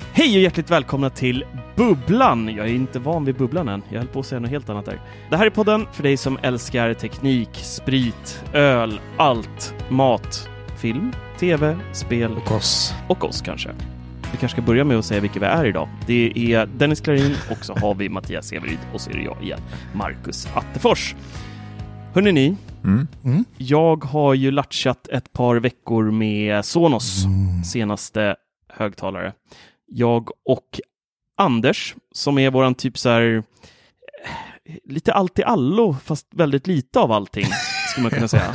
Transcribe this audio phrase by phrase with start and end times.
[0.00, 1.44] Hej och hjärtligt välkomna till
[1.76, 2.48] Bubblan!
[2.48, 3.82] Jag är inte van vid Bubblan än.
[3.88, 5.00] Jag höll på att säga något helt annat där.
[5.30, 11.76] Det här är podden för dig som älskar teknik, sprit, öl, allt, mat, film, tv,
[11.92, 12.94] spel Och oss.
[13.08, 13.70] och oss kanske.
[14.32, 15.88] Vi kanske ska börja med att säga vilka vi är idag.
[16.06, 19.42] Det är Dennis Klarin och så har vi Mattias Severyd och så är det jag
[19.42, 19.60] igen,
[19.94, 21.14] Marcus Attefors.
[22.14, 23.08] Hörrni ni, Mm.
[23.24, 23.44] Mm.
[23.56, 27.24] jag har ju latchat ett par veckor med Sonos
[27.72, 28.36] senaste
[28.72, 29.32] högtalare.
[29.86, 30.80] Jag och
[31.36, 33.42] Anders, som är våran typ så här
[34.24, 37.46] eh, lite allt i allo, fast väldigt lite av allting,
[37.96, 38.52] skulle man kunna säga.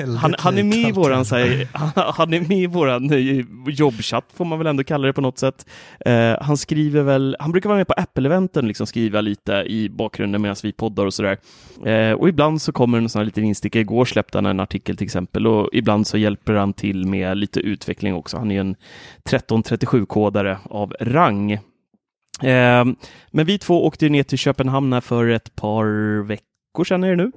[0.00, 3.10] Han, han, han är med i våran, så här, han, han är med i våran
[3.10, 5.66] eh, jobbchatt, får man väl ändå kalla det på något sätt.
[6.06, 10.42] Eh, han skriver väl, han brukar vara med på Apple-eventen, liksom skriva lite i bakgrunden
[10.42, 11.38] medan vi poddar och sådär.
[11.84, 13.80] Eh, och ibland så kommer en sån här liten insticka.
[13.80, 17.60] Igår släppte han en artikel till exempel och ibland så hjälper han till med lite
[17.60, 18.38] utveckling också.
[18.38, 18.76] Han är en
[19.24, 21.52] 1337-kodare av rang.
[21.52, 22.84] Eh,
[23.30, 26.51] men vi två åkte ner till Köpenhamn här för ett par veckor
[26.84, 27.32] sedan är det nu.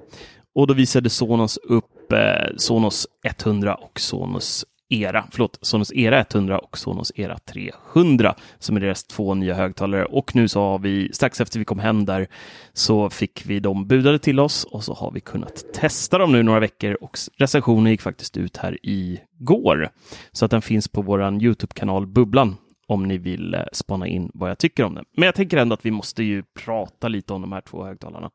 [0.55, 6.59] Och då visade Sonos upp eh, Sonos 100 och Sonos Era, förlåt, Sonos Era 100
[6.59, 10.05] och Sonos Era 300 som är deras två nya högtalare.
[10.05, 12.27] Och nu så har vi, strax efter vi kom hem där,
[12.73, 16.43] så fick vi dem budade till oss och så har vi kunnat testa dem nu
[16.43, 19.89] några veckor och recensionen gick faktiskt ut här igår.
[20.31, 22.55] Så att den finns på våran Youtube-kanal Bubblan
[22.87, 25.05] om ni vill eh, spana in vad jag tycker om den.
[25.17, 28.29] Men jag tänker ändå att vi måste ju prata lite om de här två högtalarna.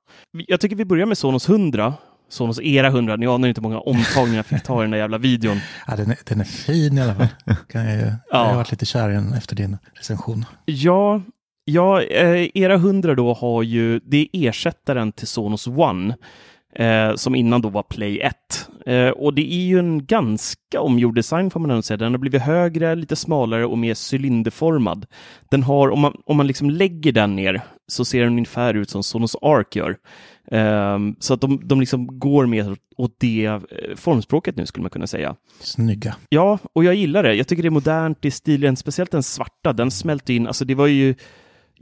[0.47, 1.95] Jag tycker vi börjar med Sonos 100.
[2.29, 3.17] Sonos Era 100.
[3.17, 5.57] Ni anar inte hur många omtagningar jag fick ta i den där jävla videon.
[5.87, 7.27] Ja, den, är, den är fin i alla fall.
[7.69, 8.39] Kan jag, ju- jag Ja.
[8.45, 10.45] har varit lite kär i den efter din recension.
[10.65, 11.23] Ja,
[11.65, 16.17] ja eh, Era 100 då har ju, det är ersättaren till Sonos One.
[16.75, 18.35] Eh, som innan då var Play 1.
[18.87, 21.97] Eh, och det är ju en ganska omgjord design får man ändå säga.
[21.97, 25.07] Den har blivit högre, lite smalare och mer cylinderformad.
[25.51, 28.91] Den har, om man, om man liksom lägger den ner så ser den ungefär ut
[28.91, 29.97] som Sonos Arc gör.
[30.51, 33.61] Eh, så att de, de liksom går mer åt det eh,
[33.97, 35.37] formspråket nu skulle man kunna säga.
[35.61, 36.17] Snygga.
[36.29, 37.35] Ja, och jag gillar det.
[37.35, 40.47] Jag tycker det är modernt, det är stilen, speciellt den svarta, den smälter in.
[40.47, 41.15] Alltså det var ju,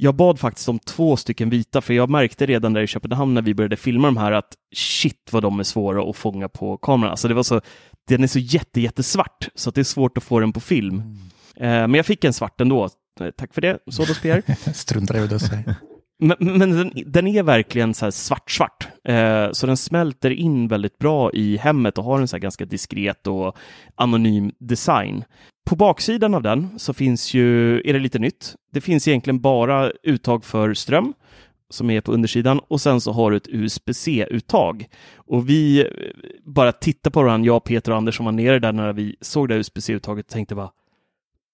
[0.01, 3.43] jag bad faktiskt om två stycken vita, för jag märkte redan där i Köpenhamn när
[3.43, 7.11] vi började filma de här att shit vad de är svåra att fånga på kameran.
[7.11, 7.61] Alltså det var så,
[8.09, 11.03] den är så jätte, jättesvart, så att det är svårt att få den på film.
[11.57, 12.89] Eh, men jag fick en svart ändå.
[13.21, 14.43] Eh, Tack för det, Sodos PR.
[14.73, 15.75] Struntar i vad du säger.
[16.19, 18.89] Men, men den, den är verkligen så här svart-svart.
[19.05, 22.65] Eh, så den smälter in väldigt bra i hemmet och har en så här ganska
[22.65, 23.57] diskret och
[23.95, 25.25] anonym design.
[25.71, 28.55] På baksidan av den så finns ju, är det lite nytt.
[28.73, 31.15] Det finns egentligen bara uttag för ström
[31.71, 34.89] som är på undersidan och sen så har du ett USB-C-uttag.
[35.17, 35.87] Och vi eh,
[36.45, 39.49] bara tittade på varandra, jag, Peter och Anders som var nere där när vi såg
[39.49, 40.71] det USB-C-uttaget och tänkte bara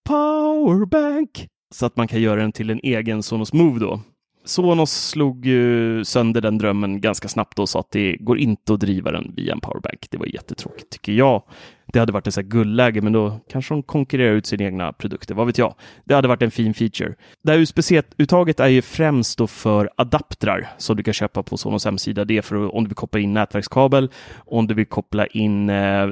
[0.09, 1.49] powerbank!
[1.75, 4.00] Så att man kan göra den till en egen Sonos Move då.
[4.44, 8.81] Sonos slog ju sönder den drömmen ganska snabbt och sa att det går inte att
[8.81, 10.06] driva den via en powerbank.
[10.11, 11.43] Det var jättetråkigt tycker jag.
[11.87, 15.35] Det hade varit ett så guldläge, men då kanske de konkurrerar ut sina egna produkter.
[15.35, 15.75] Vad vet jag?
[16.05, 17.15] Det hade varit en fin feature.
[17.43, 21.85] Det här USB-C-uttaget är ju främst då för adaptrar som du kan köpa på Sonos
[21.85, 22.25] hemsida.
[22.25, 26.09] Det är för om du vill koppla in nätverkskabel, om du vill koppla in eh,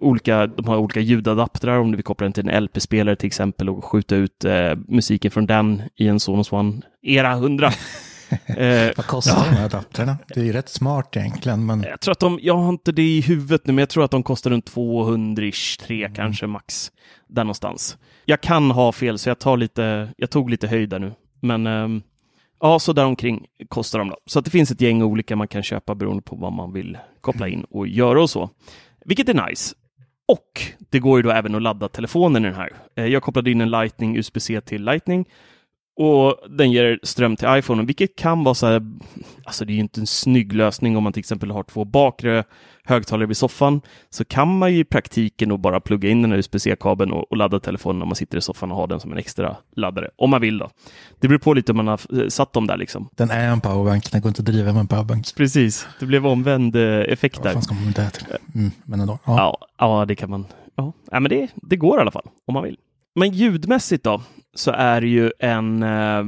[0.00, 3.68] olika, de har olika ljudadaptrar, om du vill koppla den till en LP-spelare till exempel
[3.68, 7.70] och skjuta ut eh, musiken från den i en Sonos One Era 100.
[8.46, 10.16] Eh, Vad kostar de här adapterna?
[10.34, 13.02] Det är ju rätt smart egentligen, men jag tror att de, jag har inte det
[13.02, 16.14] i huvudet nu, men jag tror att de kostar runt 200-ish, 3 Mm.
[16.14, 16.92] kanske max.
[17.28, 17.98] Där någonstans.
[18.24, 21.12] Jag kan ha fel, så jag, tar lite, jag tog lite höjd där nu.
[21.40, 22.02] Men ehm,
[22.60, 24.16] ja, så där omkring kostar de då.
[24.26, 26.98] Så att det finns ett gäng olika man kan köpa beroende på vad man vill
[27.20, 28.50] koppla in och göra och så.
[29.04, 29.74] Vilket är nice.
[30.28, 32.72] Och det går ju då även att ladda telefonen i den här.
[32.96, 35.28] Eh, Jag kopplade in en Lightning USB-C till Lightning
[35.96, 38.82] och den ger ström till iPhone, vilket kan vara så här,
[39.44, 42.44] alltså det är ju inte en snygg lösning om man till exempel har två bakre
[42.84, 46.38] högtalare vid soffan, så kan man ju i praktiken då bara plugga in den här
[46.38, 49.18] USB-C-kabeln och, och ladda telefonen när man sitter i soffan och har den som en
[49.18, 50.70] extra laddare, om man vill då.
[51.20, 53.08] Det beror på lite om man har eh, satt dem där liksom.
[53.14, 54.12] den är en powerbank.
[54.12, 55.34] Den går inte att driva med en powerbank.
[55.36, 57.52] Precis, det blev omvänd eh, effekt Vad där.
[57.52, 58.26] fan ska man med det till?
[58.54, 59.18] Mm, men ändå.
[59.24, 59.36] Ja.
[59.36, 60.46] Ja, ja det kan man.
[60.76, 62.76] Ja, ja men det, det går i alla fall om man vill.
[63.18, 64.22] Men ljudmässigt då,
[64.54, 66.24] så är det ju en eh,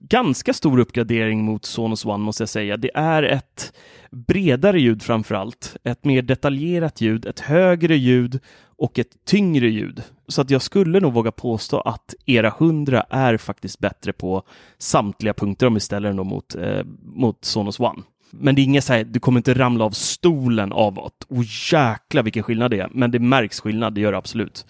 [0.00, 2.76] ganska stor uppgradering mot Sonos One måste jag säga.
[2.76, 3.72] Det är ett
[4.10, 8.40] bredare ljud framför allt, ett mer detaljerat ljud, ett högre ljud
[8.78, 10.02] och ett tyngre ljud.
[10.28, 14.42] Så att jag skulle nog våga påstå att era 100 är faktiskt bättre på
[14.78, 18.02] samtliga punkter om vi ställer den mot, eh, mot Sonos One.
[18.30, 21.44] Men det är inget så här, du kommer inte ramla av stolen av att oh
[21.72, 22.88] jäkla vilken skillnad det är.
[22.92, 24.66] Men det märks skillnad, det gör det absolut.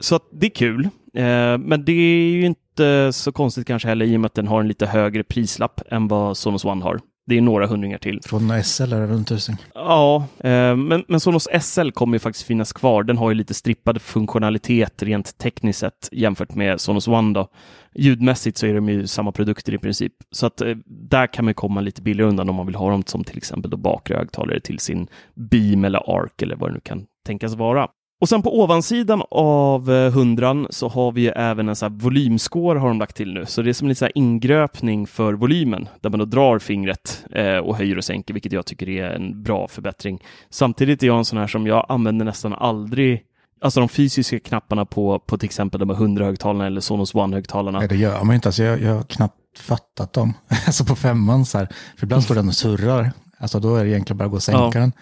[0.00, 0.84] Så det är kul.
[1.14, 4.48] Eh, men det är ju inte så konstigt kanske heller i och med att den
[4.48, 7.00] har en lite högre prislapp än vad Sonos One har.
[7.26, 8.20] Det är några hundringar till.
[8.24, 9.56] Från SL är det runt tusen.
[9.74, 13.02] Ja, eh, men, men Sonos SL kommer ju faktiskt finnas kvar.
[13.02, 17.48] Den har ju lite strippad funktionalitet rent tekniskt sett jämfört med Sonos One då.
[17.94, 20.12] Ljudmässigt så är de ju samma produkter i princip.
[20.30, 23.02] Så att eh, där kan man komma lite billigare undan om man vill ha dem
[23.06, 26.80] som till exempel då bakre högtalare till sin Beam eller Arc eller vad det nu
[26.80, 27.88] kan tänkas vara.
[28.20, 32.78] Och sen på ovansidan av eh, hundran så har vi även en så här volymscore
[32.78, 33.46] har de lagt till nu.
[33.46, 37.56] Så det är som en så ingröpning för volymen där man då drar fingret eh,
[37.56, 40.22] och höjer och sänker, vilket jag tycker är en bra förbättring.
[40.50, 43.22] Samtidigt är jag en sån här som jag använder nästan aldrig
[43.60, 47.78] Alltså de fysiska knapparna på, på till exempel de här 100-högtalarna eller Sonos One-högtalarna.
[47.78, 48.48] Nej, det gör man inte.
[48.48, 50.34] Alltså, jag, jag har knappt fattat dem.
[50.66, 51.68] Alltså på femman så här.
[51.96, 53.10] För ibland står den och surrar.
[53.38, 54.80] Alltså då är det egentligen bara att gå och sänka Ja.
[54.80, 54.92] den.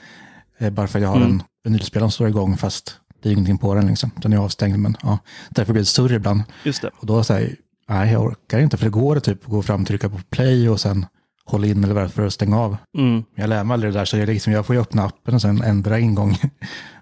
[0.58, 1.30] Eh, bara för att jag har Mm.
[1.30, 4.10] en vinylspelare som står igång fast det är ingenting på den liksom.
[4.16, 5.18] Den är avstängd men ja.
[5.50, 6.42] Därför blir det surr ibland.
[6.62, 6.90] Just det.
[6.96, 7.56] Och då säger
[7.88, 8.76] nej jag orkar inte.
[8.76, 11.06] För det går att typ gå fram, trycka på play och sen
[11.44, 12.76] hålla in eller vad det är för att stänga av.
[12.98, 13.24] Mm.
[13.34, 15.42] Jag lär mig aldrig det där så jag, liksom, jag får ju öppna appen och
[15.42, 16.38] sen ändra ingång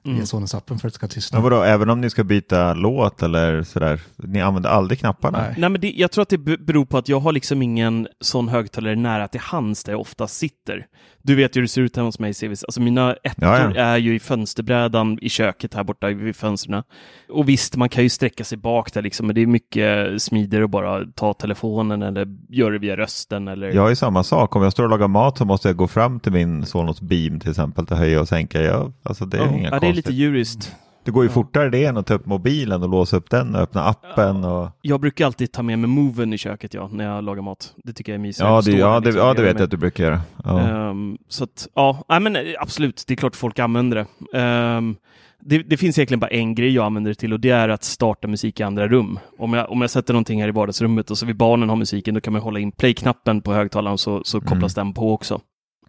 [0.05, 0.17] Mm.
[0.17, 1.39] via Sonos-appen för att det ska tystna.
[1.39, 5.39] Men vadå, även om ni ska byta låt eller sådär, ni använder aldrig knapparna?
[5.39, 5.55] Nej.
[5.59, 8.09] Nej, men det, jag tror att det be- beror på att jag har liksom ingen
[8.21, 10.87] sån högtalare nära till hands där jag ofta sitter.
[11.25, 12.65] Du vet ju hur det ser ut hemma hos mig, Civis.
[12.65, 13.81] Alltså mina ettor Ja, ja.
[13.81, 16.83] är ju i fönsterbrädan i köket här borta vid fönstren.
[17.29, 20.65] Och visst, man kan ju sträcka sig bak där liksom, men det är mycket smidigare
[20.65, 23.73] att bara ta telefonen eller göra det via rösten eller...
[23.73, 26.21] Jag ju samma sak, om jag står och lagar mat så måste jag gå fram
[26.21, 28.63] till min Sonos Beam till exempel till höja och sänka.
[28.63, 30.77] Jag, alltså det är ja, inga ja, det är lite djuriskt.
[31.05, 33.61] Det går ju fortare det än att ta upp mobilen och låsa upp den och
[33.61, 34.45] öppna appen.
[34.45, 34.71] Och...
[34.83, 37.75] Jag brukar alltid ta med mig moven i köket ja, när jag lagar mat.
[37.77, 38.41] Det tycker jag är mysigt.
[38.41, 40.21] Ja, att det, ja, det, liksom, ja, det vet jag att du brukar göra.
[40.45, 40.61] Ja.
[40.61, 44.39] Ehm, så att, ja, nej, men eh, absolut, det är klart folk använder det.
[44.39, 44.97] Ehm,
[45.41, 45.59] det.
[45.59, 48.29] Det finns egentligen bara en grej jag använder det till och det är att starta
[48.29, 49.19] musik i andra rum.
[49.39, 52.15] Om jag, om jag sätter någonting här i vardagsrummet och så vill barnen ha musiken,
[52.15, 55.41] då kan man hålla in play-knappen på högtalaren så, så kopplas den på också.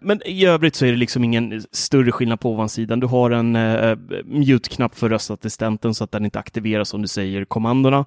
[0.04, 3.00] Men i övrigt så är det liksom ingen större skillnad på ovansidan.
[3.00, 7.46] Du har en eh, mute-knapp för röstassistenten så att den inte aktiveras om du säger
[7.46, 8.06] kommandona.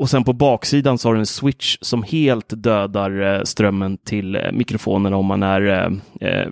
[0.00, 4.36] Och sen på baksidan så har du en switch som helt dödar eh, strömmen till
[4.36, 6.48] eh, mikrofonerna om man är, eh, eh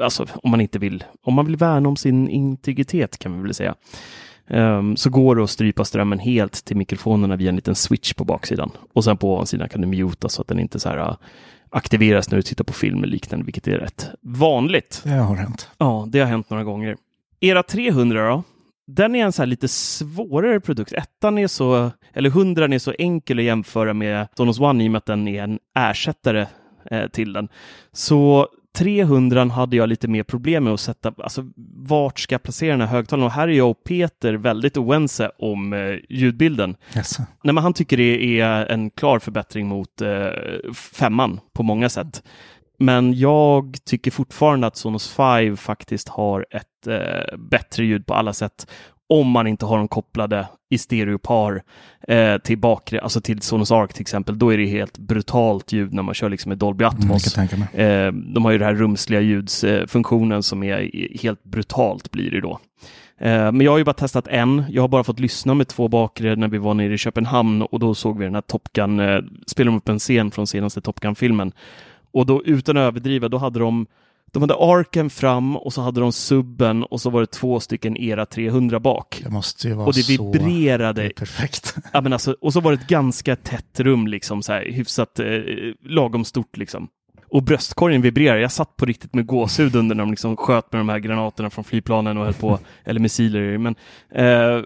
[0.00, 3.54] alltså om man inte vill, om man vill värna om sin integritet kan vi väl
[3.54, 3.74] säga.
[4.50, 8.24] Um, så går det att strypa strömmen helt till mikrofonerna via en liten switch på
[8.24, 8.70] baksidan.
[8.92, 11.16] Och sen på ovansidan kan du muta så att den inte så här eh,
[11.70, 15.00] aktiveras när du tittar på film eller liknande, vilket är rätt vanligt.
[15.04, 15.70] Det har hänt.
[15.78, 16.96] Ja, det har hänt några gånger.
[17.40, 18.42] Era 300 då?
[18.86, 20.92] Den är en så här lite svårare produkt.
[20.92, 24.92] Ettan är så, eller 100 är så enkel att jämföra med Sonos One i och
[24.92, 26.46] med att den är en ersättare
[26.90, 27.48] eh, till den.
[27.92, 28.48] Så
[28.78, 31.44] 300 hade jag lite mer problem med att sätta, alltså
[31.76, 33.26] vart ska jag placera den här högtalaren?
[33.26, 36.76] Och här är jag och Peter väldigt oense om eh, ljudbilden.
[36.96, 37.18] Yes.
[37.18, 40.28] Nej, men han tycker det är en klar förbättring mot eh,
[40.74, 42.22] femman på många sätt.
[42.78, 48.32] Men jag tycker fortfarande att Sonos 5 faktiskt har ett eh, bättre ljud på alla
[48.32, 48.66] sätt
[49.08, 51.62] om man inte har dem kopplade i stereopar
[52.08, 55.92] eh, till bakre, alltså till Sonos Arc till exempel, då är det helt brutalt ljud
[55.92, 57.38] när man kör liksom med Dolby Mm, Atmos.
[57.38, 60.90] Eh, de har ju den här rumsliga ljudsfunktionen som är
[61.22, 62.60] helt brutalt blir det då.
[63.20, 64.64] Eh, men jag har ju bara testat en.
[64.68, 67.78] Jag har bara fått lyssna med två bakre när vi var nere i Köpenhamn och
[67.78, 70.80] då såg vi den här Top Gun, eh, spelade de upp en scen från senaste
[70.80, 71.52] Top Gun-filmen.
[72.12, 73.86] Och då utan att överdriva, då hade de
[74.32, 77.96] de hade arken fram och så hade de subben och så var det två stycken
[77.96, 79.20] era 300 bak.
[79.24, 80.32] Det måste ju vara Och det så...
[80.32, 81.04] vibrerade.
[81.04, 81.76] Är perfekt.
[81.92, 85.18] Ja, men alltså, och så var det ett ganska tätt rum, liksom, så här, hyfsat
[85.18, 85.26] eh,
[85.82, 86.56] lagom stort.
[86.56, 86.88] Liksom.
[87.30, 88.38] Och bröstkorgen vibrerar.
[88.38, 91.50] Jag satt på riktigt med gåshud under när de liksom sköt med de här granaterna
[91.50, 93.58] från flygplanen och höll på, eller missiler.
[93.58, 93.74] Men,
[94.14, 94.62] eh,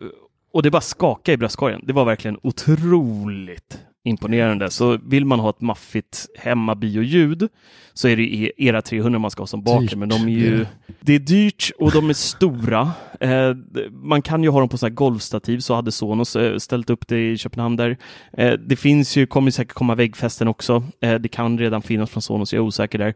[0.52, 1.80] och det bara skakade i bröstkorgen.
[1.86, 4.70] Det var verkligen otroligt imponerande.
[4.70, 7.48] Så vill man ha ett maffigt hemmabioljud
[7.94, 9.86] så är det era 300 man ska ha som bakre.
[9.86, 10.66] Dyrt Men de är ju,
[11.00, 11.14] det.
[11.14, 12.90] är dyrt och de är stora.
[13.20, 13.54] Eh,
[13.90, 17.08] man kan ju ha dem på så här golvstativ, så hade Sonos eh, ställt upp
[17.08, 17.96] det i Köpenhamn där.
[18.32, 20.84] Eh, det finns ju, kommer säkert komma väggfästen också.
[21.20, 23.14] Det kan redan finnas från Sonos, jag är osäker där.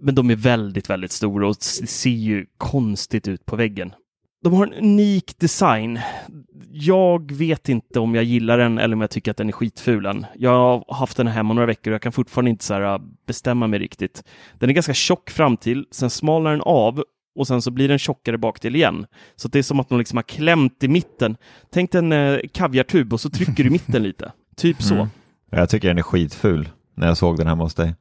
[0.00, 3.92] Men de är väldigt, väldigt stora och ser ju konstigt ut på väggen.
[4.42, 6.00] De har en unik design.
[6.72, 10.06] Jag vet inte om jag gillar den eller om jag tycker att den är skitful
[10.06, 10.26] än.
[10.36, 13.00] Jag har haft den hemma några veckor och jag kan fortfarande inte så här, äh,
[13.26, 14.24] bestämma mig riktigt.
[14.58, 17.04] Den är ganska tjock fram till, sen smalnar den av
[17.38, 19.06] och sen så blir den tjockare bak till igen.
[19.36, 21.36] Så det är som att de liksom har klämt i mitten.
[21.70, 24.32] Tänk en eh, kaviartub och så trycker du i mitten lite.
[24.56, 24.94] Typ så.
[24.94, 25.08] Mm.
[25.50, 27.94] Jag tycker den är skitful när jag såg den hemma hos dig.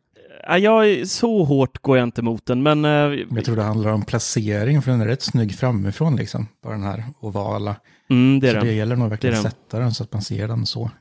[0.48, 2.86] Jag, så hårt går jag inte mot den, men...
[2.86, 2.92] eh,
[3.36, 6.48] Jag tror det handlar om placering, för den är rätt snygg framifrån liksom.
[6.64, 7.76] Bara den här ovala.
[8.10, 8.76] mm, det är så det den.
[8.76, 10.92] gäller nog verkligen Det att sätta den så att man ser den så.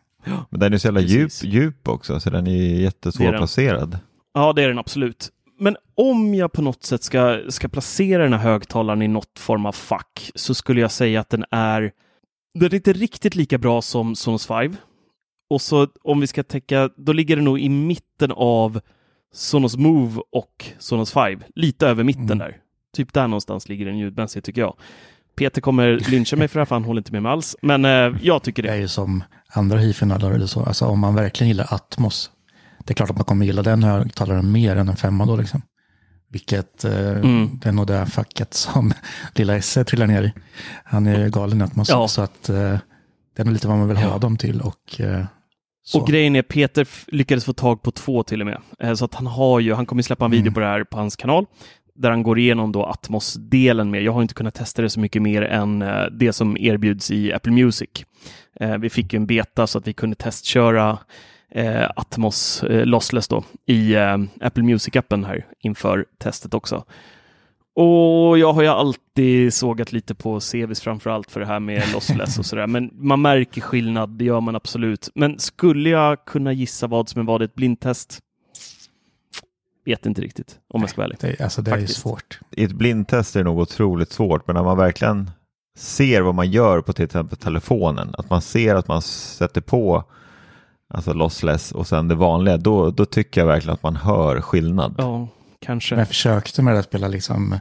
[0.50, 3.24] Men den är så jävla djup, djup också, så den är Det
[3.66, 3.98] är.
[4.34, 5.28] Ja, det är den absolut.
[5.60, 9.66] Men om jag på något sätt ska, ska placera den här högtalaren i något form
[9.66, 11.92] av fack så skulle jag säga att den är
[12.54, 14.76] den är inte riktigt lika bra som Sonos 5.
[15.50, 18.80] Och så om vi ska täcka, då ligger den nog i mitten av
[19.34, 21.40] Sonos Move och Sonos 5.
[21.54, 22.38] Lite över mitten Mm.
[22.38, 22.56] där.
[22.96, 24.76] Typ där någonstans ligger den ljudmässigt tycker jag.
[25.36, 27.56] Peter kommer lyncha mig för det här, för han håller inte med mig alls.
[27.62, 28.80] Men eh, jag tycker Det är det.
[28.80, 30.64] ju som andra hifi-nördar eller så.
[30.64, 32.30] Alltså om man verkligen gillar Atmos.
[32.84, 35.62] Det är klart att man kommer gilla den högtalaren mer än en femma då liksom.
[36.30, 37.58] Vilket eh, Mm.
[37.62, 38.92] det är nog det facket som
[39.34, 40.32] lilla Esse trillar ner i.
[40.84, 41.88] Han är galen i Atmos.
[41.88, 42.08] Ja.
[42.08, 42.54] Så att eh,
[43.36, 44.18] det är nog lite vad man vill ha Ja.
[44.18, 44.60] dem till.
[44.60, 45.24] Och, eh,
[45.88, 46.00] så.
[46.00, 48.60] Och grejen är, Peter lyckades få tag på två till och med.
[48.78, 50.54] Eh, Så att han har ju, han kommer släppa en video Mm.
[50.54, 51.46] på det här på hans kanal,
[51.94, 54.02] där han går igenom då Atmos-delen med.
[54.02, 57.32] Jag har inte kunnat testa det så mycket mer än eh, det som erbjuds i
[57.32, 57.88] Apple Music.
[58.60, 60.98] Eh, Vi fick ju en beta så att vi kunde testköra
[61.96, 63.96] Atmos lossless då i
[64.40, 66.84] Apple Music-appen här inför testet också.
[67.80, 71.92] Och jag har ju alltid sågat lite på CVs framför allt för det här med
[71.92, 72.66] lossless och sådär.
[72.66, 75.08] Men man märker skillnad, det gör man absolut.
[75.14, 78.18] Men skulle jag kunna gissa vad som är vad i ett blindtest?
[79.84, 81.18] Vet inte riktigt, om jag ska vara ärlig.
[81.20, 82.40] Det, alltså det är ju svårt.
[82.50, 85.30] I ett blindtest är det nog otroligt svårt, men när man verkligen
[85.76, 90.04] ser vad man gör på till exempel telefonen, att man ser att man sätter på
[90.94, 94.94] alltså lossless och sen det vanliga, då, då tycker jag verkligen att man hör skillnad.
[94.98, 95.28] Ja,
[95.66, 95.94] kanske.
[95.94, 97.58] Men jag försökte med det att spela liksom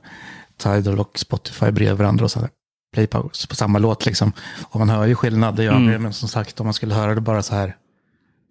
[0.58, 2.50] Tidal och Spotify bredvid varandra och så här,
[2.94, 4.32] play pause på samma låt liksom.
[4.70, 5.76] Och man hör ju skillnad, det gör.
[5.76, 6.04] Mm.
[6.04, 7.76] Men som sagt, om man skulle höra det bara så här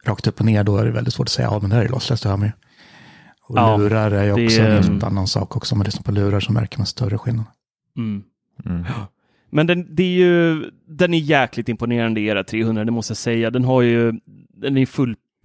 [0.04, 1.84] rakt upp och ner, då är det väldigt svårt att säga, ja men det här
[1.84, 2.52] är lossless, det hör man ju.
[3.48, 5.74] Och Ja, lurar är ju det också är- en helt annan sak också.
[5.74, 7.44] Om man lyssnar på lurar så märker man större skillnad.
[7.96, 8.22] Mm.
[8.66, 8.84] Mm.
[9.50, 13.50] Men den, det är ju, den är jäkligt imponerande, era 300, det måste jag säga.
[13.50, 14.12] Den har ju,
[14.54, 14.86] den är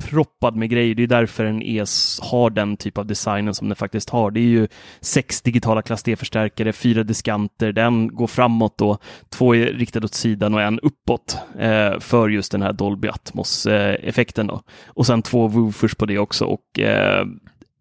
[0.09, 0.95] proppad med grejer.
[0.95, 4.31] Det är därför den ES har den typ av designen som den faktiskt har.
[4.31, 4.67] Det är ju
[5.01, 8.97] sex digitala klass D-förstärkare, fyra diskanter, den går framåt då,
[9.29, 14.49] två är riktade åt sidan och en uppåt eh, för just den här Dolby Atmos-effekten
[14.49, 14.61] eh, då.
[14.87, 17.25] Och sen två woofers på det också och eh,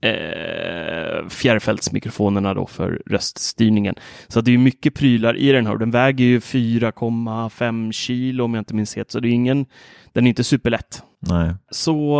[0.00, 3.94] eh, fjärrfältsmikrofonerna då för röststyrningen.
[4.28, 8.54] Så det är mycket prylar i den här och den väger ju 4,5 kilo om
[8.54, 9.66] jag inte minns helt, så det är ingen,
[10.12, 11.02] den är inte superlätt.
[11.18, 11.54] Nej.
[11.70, 12.18] Så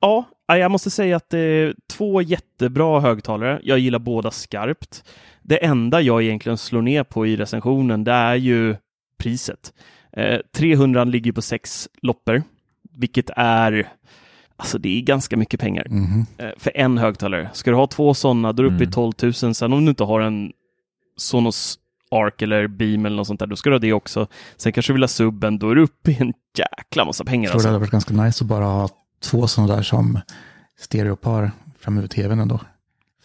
[0.00, 3.60] ja, jag måste säga att det är två jättebra högtalare.
[3.62, 5.04] Jag gillar båda skarpt.
[5.42, 8.76] Det enda jag egentligen slår ner på i recensionen, det är ju
[9.18, 9.72] priset.
[10.12, 12.42] Eh, 300 ligger på sex loppor,
[12.96, 13.88] vilket är
[14.60, 15.86] Alltså det är ganska mycket pengar
[16.38, 17.50] eh, för en högtalare.
[17.52, 18.92] Ska du ha två sådana, då är du uppe i Mm.
[18.92, 19.12] 12
[19.42, 19.54] 000.
[19.54, 20.52] Sen om du inte har en
[21.16, 21.78] Sonos
[22.10, 24.26] Arc eller Beam eller något sånt där, då ska du ha det också.
[24.56, 27.44] Sen kanske du vill ha subben, då är du uppe i en jäkla massa pengar.
[27.44, 27.68] Jag tror det Alltså.
[27.68, 28.88] hade varit ganska nice att bara ha
[29.22, 30.18] två sådana där som
[30.78, 32.60] stereopar framme vid tvn ändå.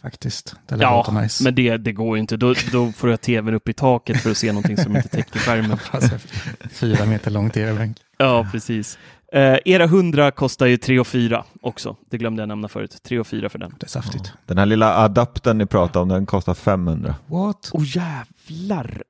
[0.02, 0.56] faktiskt.
[0.68, 1.44] Det Ja, nice.
[1.44, 2.38] men det, det går ju inte.
[2.38, 5.10] Då, då får du ha tvn upp i taket för att se någonting som inte
[5.10, 5.78] täcker skärmen.
[5.92, 6.16] Alltså,
[6.72, 7.98] fyra meter lång tv-bänk.
[8.18, 8.98] Ja, precis.
[9.34, 11.96] Eh, era 100 kostar ju 3 och 4 också.
[12.10, 12.98] Det glömde jag nämna förut.
[13.04, 13.76] 3 och 4 för den.
[13.80, 14.34] Det är saftigt.
[14.46, 17.16] Den här lilla adaptern ni pratade om, den kostar 500.
[17.28, 17.72] What?
[17.74, 19.04] Åh oh, jävlar!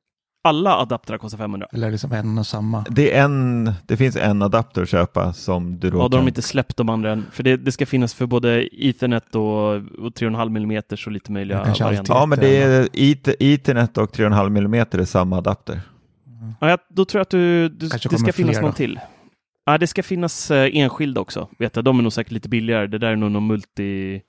[0.43, 1.67] Alla adaptrar kostar 500.
[1.73, 2.85] Eller liksom en och samma.
[2.89, 6.23] Det, är en, det finns en adapter att köpa som du då Ja, då har
[6.23, 7.25] de inte släppt de andra än.
[7.31, 11.57] För det, det ska finnas för både Ethernet och, och 3,5 mm och lite möjliga
[11.57, 12.13] varianter.
[12.13, 15.81] Ja, men det är Eth- Ethernet och 3,5 mm är samma adapter.
[16.61, 18.75] Ja, jag- då tror jag att du, du, det ska finnas någon då.
[18.75, 18.99] till.
[19.65, 21.47] Ja, det ska finnas eh, enskilda också.
[21.59, 21.85] Vet jag.
[21.85, 22.87] De är nog säkert lite billigare.
[22.87, 24.21] Det där är nog någon multi.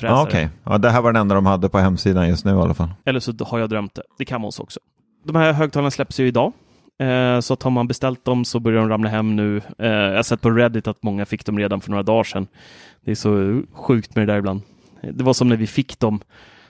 [0.00, 2.54] Ja, Okej, ja, det här var den enda de hade på hemsidan just nu i
[2.54, 2.88] alla fall.
[3.04, 4.02] Eller så har jag drömt det.
[4.18, 4.80] Det kan vara så också.
[5.24, 6.52] De här högtalarna släpps ju idag.
[6.98, 9.56] Eh, så att har man beställt dem så börjar de ramla hem nu.
[9.78, 12.46] Eh, jag har sett på Reddit att många fick dem redan för några dagar sedan.
[13.04, 14.60] Det är så sjukt med det där ibland.
[15.12, 16.20] Det var som när vi fick dem.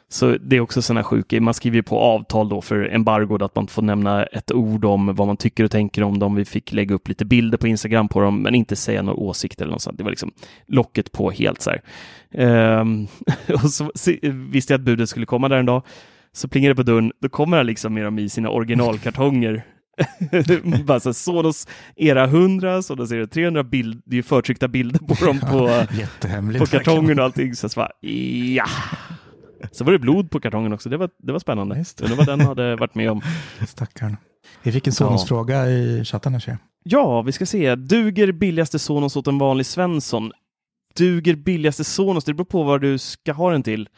[0.09, 1.41] Så det är också sådana sjuka.
[1.41, 5.15] Man skriver ju på avtal då för embargo att man får nämna ett ord om
[5.15, 6.35] vad man tycker och tänker om dem.
[6.35, 9.65] Vi fick lägga upp lite bilder på Instagram på dem, men inte säga några åsikter
[9.65, 9.99] eller något sånt.
[9.99, 10.33] Det var liksom
[10.67, 11.83] locket på helt så här.
[12.35, 13.07] Ehm,
[13.63, 13.91] och så
[14.51, 15.83] visste jag att budet skulle komma där en dag.
[16.33, 19.65] Så plingar det på dörren, då kommer han liksom med dem i sina originalkartonger.
[20.85, 25.25] Bara så här, Sonos era 100, Sonos era 300 bild, det är förtryckta bilder på
[25.25, 25.85] dem på,
[26.59, 27.55] på kartongen och allting.
[27.55, 27.91] Så jag bara,
[28.55, 28.67] ja.
[29.73, 31.79] Så var det blod på kartongen också, det var, det var spännande.
[31.79, 32.01] Just.
[32.01, 33.23] Undrar vad den hade varit med om.
[33.69, 34.17] Stackarn.
[34.63, 36.59] Vi fick en Sonos-fråga i chatten här ser.
[36.83, 37.75] Ja, vi ska se.
[37.75, 40.33] Duger billigaste Sonos åt en vanlig Svensson?
[40.97, 42.25] Duger billigaste Sonos?
[42.25, 43.89] Det beror på vad du ska ha den till.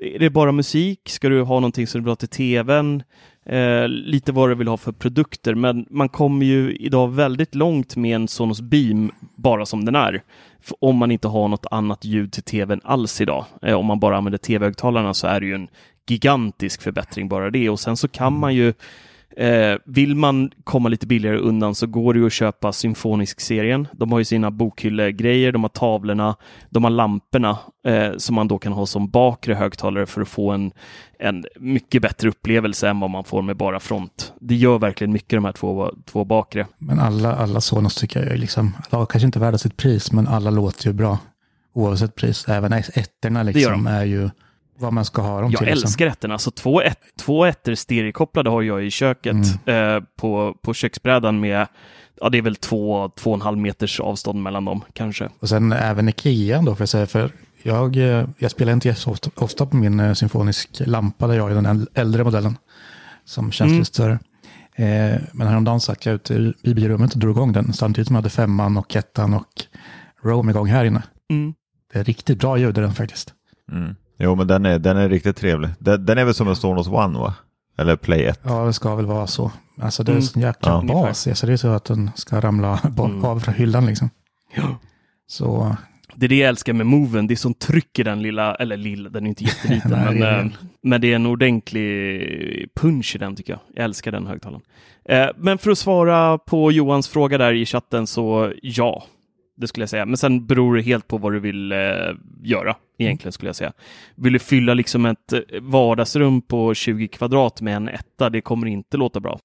[0.00, 1.08] Är det bara musik?
[1.08, 3.02] Ska du ha någonting som du vill ha till tvn?
[3.48, 7.96] Eh, lite vad du vill ha för produkter, men man kommer ju idag väldigt långt
[7.96, 10.22] med en Sonos Beam bara som den är.
[10.60, 13.44] För Om man inte har något annat ljud till tvn alls idag.
[13.62, 15.68] Eh, om man bara använder tv-högtalarna så är det ju en
[16.08, 17.70] gigantisk förbättring bara det.
[17.70, 18.74] Och sen så kan man ju
[19.36, 23.88] Eh, vill man komma lite billigare undan så går det ju att köpa Symfonisk-serien.
[23.92, 26.36] De har ju sina bokhyllegrejer, de har tavlorna,
[26.70, 30.50] de har lamporna eh, som man då kan ha som bakre högtalare för att få
[30.50, 30.72] en,
[31.18, 34.32] en mycket bättre upplevelse än vad man får med bara front.
[34.40, 36.66] Det gör verkligen mycket de här två, två bakre.
[36.78, 40.28] Men alla, alla Sonos tycker jag är liksom, ja, kanske inte värda sitt pris, men
[40.28, 41.18] alla låter ju bra.
[41.72, 42.48] Oavsett pris.
[42.48, 43.86] Även ettorna liksom de.
[43.86, 44.30] är ju
[44.78, 45.68] vad man ska ha dem Jag till.
[45.68, 45.86] liksom.
[45.88, 46.38] älskar ettorna.
[46.38, 49.36] Så två, ett, två ettor stereokopplade har jag i köket
[49.66, 51.66] eh, på, på köksbrädan med
[52.20, 55.28] Ja, det är väl två, två och en halv meters avstånd mellan dem kanske.
[55.40, 57.30] Och sen även Ikea då, för att säga, för
[57.62, 61.50] jag, eh, jag spelar inte så ofta, ofta på min eh, symfonisk lampa, där jag
[61.50, 62.58] är den äl- äldre modellen,
[63.24, 63.78] som känns Mm.
[63.78, 64.12] lite större.
[64.74, 68.14] Eh, men häromdagen satt jag ute i i biorummet och drog igång den, samtidigt som
[68.16, 69.46] jag hade femman och ettan och
[70.22, 71.02] Rome igång här inne.
[71.30, 71.54] Mm.
[71.92, 73.32] Det är riktigt bra ljud i den faktiskt.
[73.72, 73.94] Mm.
[74.18, 75.70] Jo, men den är, den är riktigt trevlig.
[75.78, 77.34] Den, den är väl som en Sonos One, va?
[77.78, 78.40] Eller Play 1.
[78.42, 79.52] Ja, det ska väl vara så.
[79.80, 80.26] Alltså det är en Mm.
[80.26, 80.82] sån jäkla Ja.
[80.94, 83.24] bas, så det är så att den ska ramla Mm.
[83.24, 84.10] av från hyllan liksom.
[84.54, 84.78] Ja.
[85.26, 85.76] Så
[86.14, 87.26] Det är det jag älskar med Moven.
[87.26, 90.20] Det är sånt tryck i den lilla, eller lilla, den är inte jätteliten, Nej, men,
[90.20, 90.46] det är eh,
[90.82, 93.60] men det är en ordentlig punch i den tycker jag.
[93.74, 94.62] Jag älskar den högtalaren.
[95.08, 99.04] Eh, men för att svara på Johans fråga där i chatten så ja,
[99.56, 100.06] det skulle jag säga.
[100.06, 101.78] Men sen beror det helt på vad du vill eh,
[102.42, 103.72] göra egentligen skulle jag säga.
[104.14, 108.66] Vill du fylla liksom ett eh, vardagsrum på 20 kvadrat med en etta, det kommer
[108.66, 109.38] inte låta bra.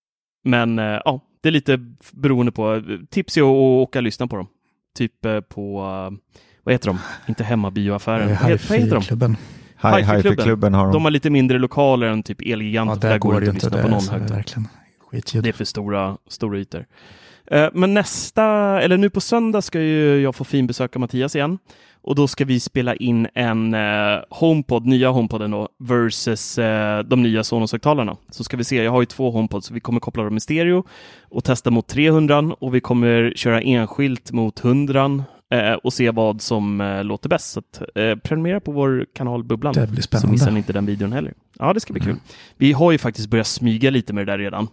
[0.43, 1.79] Men eh, ja, det är lite
[2.11, 2.83] beroende på.
[3.09, 4.47] Tips är att åka och lyssna på dem.
[4.97, 6.17] Typ eh, på, eh,
[6.63, 6.99] vad heter de?
[7.27, 8.29] Inte hemmabioaffären.
[8.29, 8.95] eh, Vad heter- de?
[8.97, 9.37] Hi-Fi-klubben.
[9.81, 10.73] Hi- Hi-Fi-klubben.
[10.73, 10.93] Har de.
[10.93, 13.01] De har lite mindre lokaler än typ Ja, Elgiganten.
[13.01, 14.43] för där går går det inte att lyssna på någon så högtalare.
[15.41, 16.85] Det är för stora, stora ytor.
[17.51, 18.43] Eh, Men nästa,
[18.81, 21.57] eller nu på söndag ska ju jag få finbesöka Mattias igen.
[22.03, 27.21] Och då ska vi spela in en eh, HomePod, nya HomePoden då, versus eh, de
[27.23, 28.17] nya Sonos-högtalarna.
[28.29, 30.39] Så ska vi se, jag har ju två HomePods, så vi kommer koppla dem i
[30.39, 30.83] stereo
[31.29, 36.41] och testa mot 300 och vi kommer köra enskilt mot 100 eh, och se vad
[36.41, 37.51] som låter bäst.
[37.51, 39.73] Så att, eh, prenumerera på vår kanal Bubblan.
[39.73, 40.51] Det blir Så missar spännande.
[40.51, 41.33] ni inte den videon heller.
[41.59, 42.15] Ja, det ska bli kul.
[42.57, 44.67] Vi har ju faktiskt börjat smyga lite med det där redan.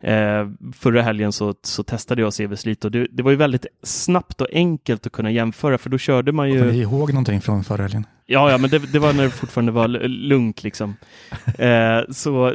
[0.00, 3.66] Eh, förra helgen så, så testade jag CVs lite och det, det var ju väldigt
[3.82, 6.82] snabbt och enkelt att kunna jämföra för då körde man Kommer ni ju...
[6.82, 8.06] ihåg någonting från förra helgen?
[8.26, 10.96] Ja, ja, men det, det var när det fortfarande var lugnt liksom.
[11.58, 12.54] Eh, så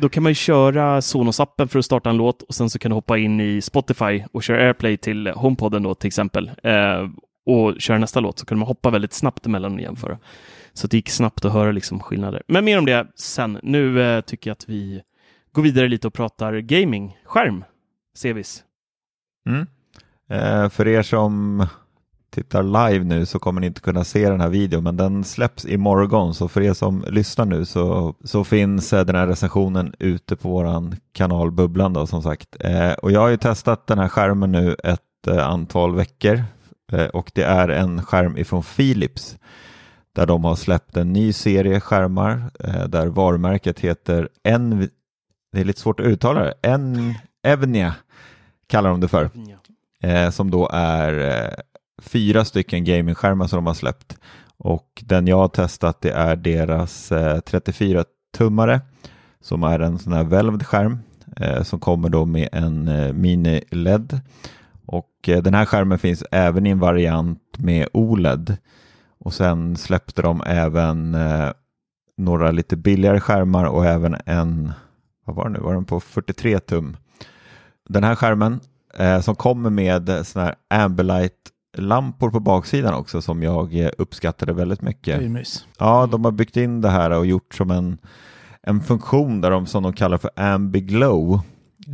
[0.00, 2.90] då kan man ju köra Sonos-appen för att starta en låt och sen så kan
[2.90, 6.50] du hoppa in i Spotify och köra AirPlay till HomePoden då till exempel.
[6.62, 7.08] Eh,
[7.46, 10.18] och köra nästa låt så kan man hoppa väldigt snabbt emellan och jämföra.
[10.72, 12.42] Så det gick snabbt att höra liksom skillnader.
[12.48, 13.58] Men mer om det sen.
[13.62, 15.02] Nu eh, tycker jag att vi
[15.54, 17.64] går vidare lite och pratar gaming, skärm,
[18.22, 18.62] CVs.
[19.48, 19.66] Mm.
[20.28, 21.66] Eh, för er som
[22.30, 25.66] tittar live nu så kommer ni inte kunna se den här videon men den släpps
[25.66, 30.36] imorgon så för er som lyssnar nu så, så finns eh, den här recensionen ute
[30.36, 32.56] på våran kanal Bubblan då som sagt.
[32.60, 36.42] Eh, och jag har ju testat den här skärmen nu ett eh, antal veckor
[36.92, 39.36] eh, och det är en skärm ifrån Philips
[40.14, 44.88] där de har släppt en ny serie skärmar eh, där varumärket heter en
[45.54, 47.94] det är lite svårt att uttala det, en Evnia
[48.66, 49.30] kallar de det för,
[50.00, 51.54] eh, som då är eh,
[52.02, 54.16] fyra stycken gamingskärmar som de har släppt.
[54.56, 58.80] Och den jag har testat det är deras eh, 34-tummare
[59.40, 60.98] som är en sån här välvd skärm
[61.36, 64.20] eh, som kommer då med en eh, mini-LED.
[64.86, 68.56] Och eh, den här skärmen finns även i en variant med OLED.
[69.18, 71.16] Och sen släppte de även
[72.16, 74.72] några lite billigare skärmar och även en,
[75.24, 76.96] vad var det nu, var den på 43 tum?
[77.88, 78.60] Den här skärmen
[78.94, 84.82] eh, som kommer med sån här Ambilight-lampor på baksidan också som jag eh, uppskattade väldigt
[84.82, 85.20] mycket.
[85.78, 87.98] Ja, de har byggt in det här och gjort som en,
[88.62, 91.40] en funktion där de, som de kallar för Ambiglow,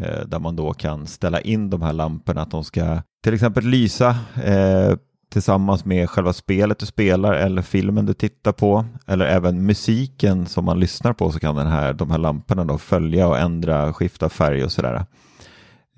[0.03, 3.65] eh, där man då kan ställa in de här lamporna att de ska till exempel
[3.65, 4.09] lysa
[4.45, 4.97] eh,
[5.31, 10.65] tillsammans med själva spelet du spelar eller filmen du tittar på eller även musiken som
[10.65, 14.29] man lyssnar på så kan den här, de här lamporna då följa och ändra, skifta
[14.29, 15.05] färg och sådär.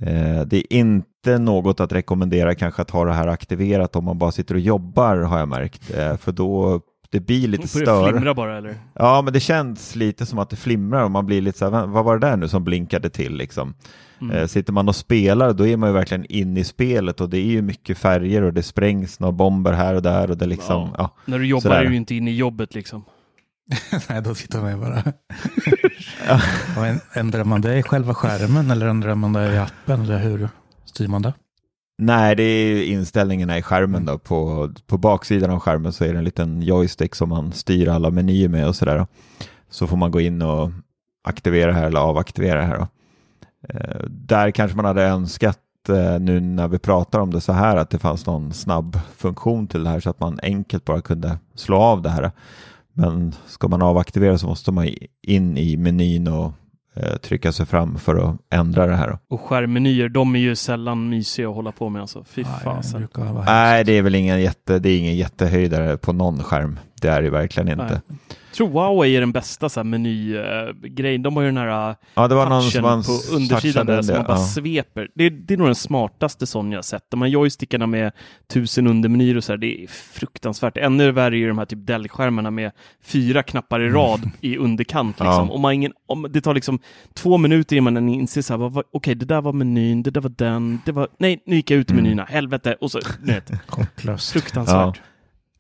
[0.01, 4.19] Eh, det är inte något att rekommendera kanske att ha det här aktiverat om man
[4.19, 6.81] bara sitter och jobbar har jag märkt, eh, för då
[7.13, 8.11] det blir lite Får det stör.
[8.11, 8.77] flimra bara eller?
[8.95, 11.87] Ja, men det känns lite som att det flimrar och man blir lite så här,
[11.87, 13.75] vad var det där nu som blinkade till liksom?
[14.21, 14.37] Mm.
[14.37, 17.39] Eh, sitter man och spelar då är man ju verkligen inne i spelet och det
[17.39, 20.89] är ju mycket färger och det sprängs några bomber här och där och det liksom,
[20.99, 21.15] ja.
[21.25, 23.05] När du jobbar är du ju inte inne i jobbet liksom.
[24.09, 25.03] Nej, då tittar man ju bara.
[26.89, 30.01] En- ändrar man det i själva skärmen eller ändrar man det i appen?
[30.03, 30.49] Eller hur
[30.85, 31.33] styr man det?
[31.99, 34.19] Nej, det är inställningarna i skärmen då.
[34.19, 38.11] På, på baksidan av skärmen så är det en liten joystick som man styr alla
[38.11, 39.07] menyer med och sådär.
[39.71, 40.71] Så får man gå in och
[41.25, 42.79] aktivera här eller avaktivera här.
[42.79, 42.89] Då.
[43.69, 47.77] Eh, där kanske man hade önskat eh, nu när vi pratar om det så här
[47.77, 51.39] att det fanns någon snabb funktion till det här så att man enkelt bara kunde
[51.55, 52.31] slå av det här.
[52.93, 54.89] Men ska man avaktivera så måste man
[55.23, 56.53] in i menyn och
[57.23, 59.19] trycka sig fram för att ändra det här.
[59.29, 62.25] Och skärmmenyer, de är ju sällan mysiga att hålla på med alltså.
[62.25, 63.09] Fy fasen.
[63.47, 66.79] Nej, det är väl ingen, jätte, det är ingen jättehöjdare på någon skärm.
[67.01, 68.01] Det är det verkligen inte.
[68.07, 68.19] Nej.
[68.55, 71.23] Tror Huawei är den bästa så här, menygrejen.
[71.23, 73.87] De har ju den här äh, Ja, det var någon touchen som man på undersidan
[73.87, 74.45] där som man bara ja.
[74.45, 75.09] sveper.
[75.15, 77.11] Det är, det är nog den smartaste sån jag har sett.
[77.11, 78.13] De här joystickarna med
[78.53, 80.77] tusen undermenyer och så här, det är fruktansvärt.
[80.77, 82.71] Ännu värre är ju de här typ Dell-skärmarna med
[83.05, 85.21] fyra knappar i rad i underkant.
[85.21, 85.35] Liksom.
[85.35, 85.49] Mm.
[85.49, 85.55] Ja.
[85.55, 86.79] Om man ingen, om, det tar liksom
[87.15, 90.33] två minuter innan man inser så här, okej, det där var menyn, det där var
[90.37, 92.03] den, det var, nej, nu gick jag ut i Mm.
[92.03, 94.37] menyerna, helvete, och så, ni vet, Hopplöst.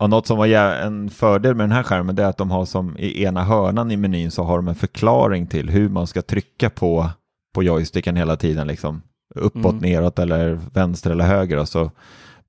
[0.03, 2.65] Och något som var en fördel med den här skärmen det är att de har
[2.65, 6.23] som i ena hörnan i menyn så har de en förklaring till hur man ska
[6.23, 7.11] trycka på,
[7.55, 8.67] på joysticken hela tiden.
[8.67, 9.03] Liksom.
[9.35, 9.77] Uppåt, Mm.
[9.83, 11.59] neråt eller vänster eller höger.
[11.59, 11.91] Och så,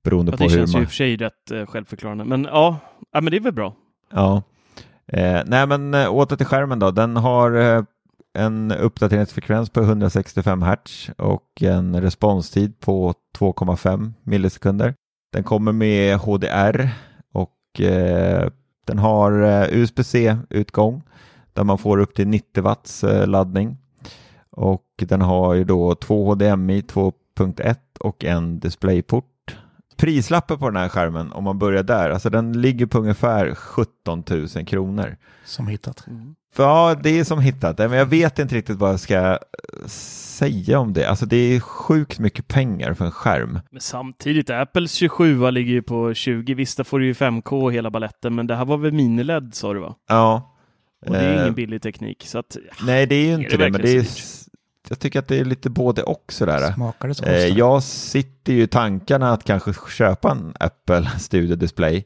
[0.04, 0.82] beroende Ja, på det hur känns ju i man...
[0.82, 2.24] och för sig rätt eh, självförklarande.
[2.24, 2.76] Men ja,
[3.12, 3.74] ja, men det är väl bra.
[4.12, 4.42] Ja.
[5.06, 6.90] Eh, nej men eh, åter till skärmen då.
[6.90, 7.82] Den har eh,
[8.38, 14.94] en uppdateringsfrekvens på 165 Hz och en responstid på 2,5 millisekunder.
[15.32, 16.88] Den kommer med HDR
[18.84, 21.02] den har eh, USB-C-utgång
[21.52, 23.76] där man får upp till 90 watts eh, laddning.
[24.50, 29.56] Och den har ju då två HDMI 2.1 och en DisplayPort.
[29.96, 34.24] Prislappen på den här skärmen, om man börjar där, alltså den ligger på ungefär 17
[34.30, 35.16] 000 kronor.
[35.44, 36.06] Som hittat.
[36.54, 39.14] För ja, det är som hittat det, men jag vet inte riktigt vad jag ska
[39.14, 39.38] eh,
[39.86, 41.08] säga om det.
[41.08, 43.58] Alltså det är sjukt mycket pengar för en skärm.
[43.70, 46.54] Men samtidigt, Apples 27 ligger ju på 20.
[46.54, 49.54] Visst, där får du ju 5K och hela baletten, men det här var väl mini-LED
[49.54, 49.94] sa du va?
[50.08, 50.56] Ja.
[51.06, 52.24] Och det är Eh, ingen billig teknik.
[52.26, 54.06] Så att, Nej, det är ju Är inte det det, men det är,
[54.88, 56.72] jag tycker att det är lite både och sådär.
[56.72, 57.24] Smakar det så?
[57.24, 62.04] Eh, jag sitter ju i tankarna att kanske köpa en Apple Studio Display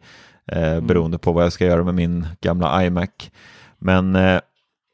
[0.53, 3.31] eh, beroende på vad jag ska göra med min gamla iMac.
[3.79, 4.41] Men eh,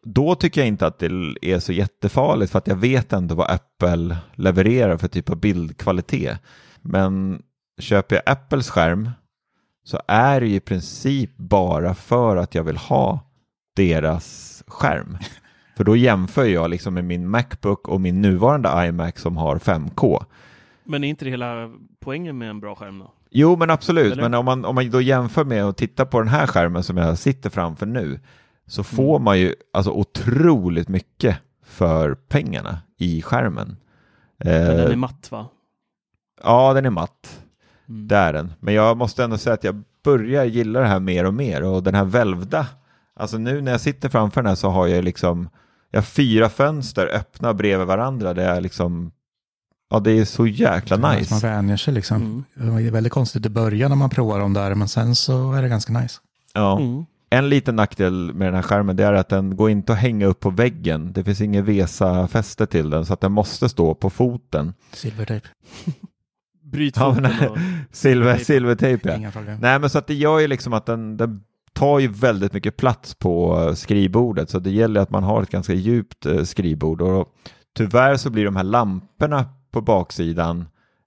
[0.05, 1.07] då tycker jag inte att det
[1.43, 6.39] är så jättefarligt för att jag vet ändå vad Apple levererar för typ av bildkvalitet.
[6.81, 7.43] Men
[7.79, 9.11] köper jag Apples skärm
[9.85, 13.21] så är det ju i princip bara för att jag vill ha
[13.77, 15.19] deras skärm.
[15.77, 20.25] För då jämför jag liksom med min Macbook och min nuvarande iMac som har 5K.
[20.85, 21.71] men är inte det hela
[22.01, 23.13] poängen med en bra skärm då?
[23.31, 24.13] Jo, men absolut.
[24.13, 24.23] Eller?
[24.23, 26.97] Men om man, om man då jämför med att titta på den här skärmen som
[26.97, 28.21] jag sitter framför nu
[28.67, 33.77] så får man ju alltså otroligt mycket för pengarna i skärmen.
[34.39, 35.47] Men den är Eh, matt va?
[36.43, 37.41] ja, den är matt.
[37.89, 38.09] Mm.
[38.09, 38.53] Det är den.
[38.61, 41.83] Men jag måste ändå säga att jag börjar gilla det här mer och mer och
[41.83, 42.67] den här välvda,
[43.17, 45.49] alltså nu när jag sitter framför den här så har jag liksom,
[45.91, 49.13] jag har fyra fönster öppna bredvid varandra, det är liksom,
[49.91, 51.47] ja det är så jäkla Man nice.
[51.47, 52.45] vänjer sig liksom.
[52.57, 52.75] Mm.
[52.77, 55.63] Det är väldigt konstigt i början när man provar dem där, men sen så är
[55.63, 56.21] det ganska nice.
[56.55, 56.79] Ja.
[56.81, 57.05] Mm.
[57.35, 60.27] En liten nackdel med den här skärmen det är att den går inte att hänga
[60.27, 61.13] upp på väggen.
[61.13, 64.75] Det finns inget VESA-fäste till den så att den måste stå på foten.
[64.93, 65.49] Silvertejp,
[66.63, 67.59] Bryt Ja, men- foten och...
[67.97, 68.45] Silver, Tejp.
[68.45, 69.31] silvertejp ja.
[69.61, 71.41] Nej men så att det gör ju liksom att den, den
[71.73, 75.51] tar ju väldigt mycket plats på eh, skrivbordet så det gäller att man har ett
[75.51, 77.29] ganska djupt eh, skrivbord och
[77.77, 80.65] tyvärr så blir de här lamporna på baksidan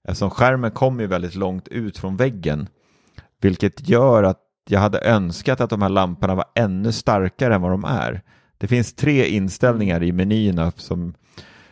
[0.08, 2.68] eftersom skärmen kommer ju väldigt långt ut från väggen
[3.40, 4.38] vilket gör att
[4.70, 8.22] jag hade önskat att de här lamporna var ännu starkare än vad de är.
[8.58, 11.14] Det finns tre inställningar i menyerna som,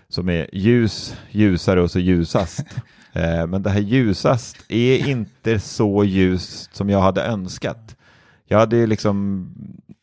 [0.08, 2.64] som är ljus, ljusare och så ljusast.
[3.12, 7.96] Eh, Men det här ljusast är inte så ljust som jag hade önskat.
[8.46, 9.46] Jag hade liksom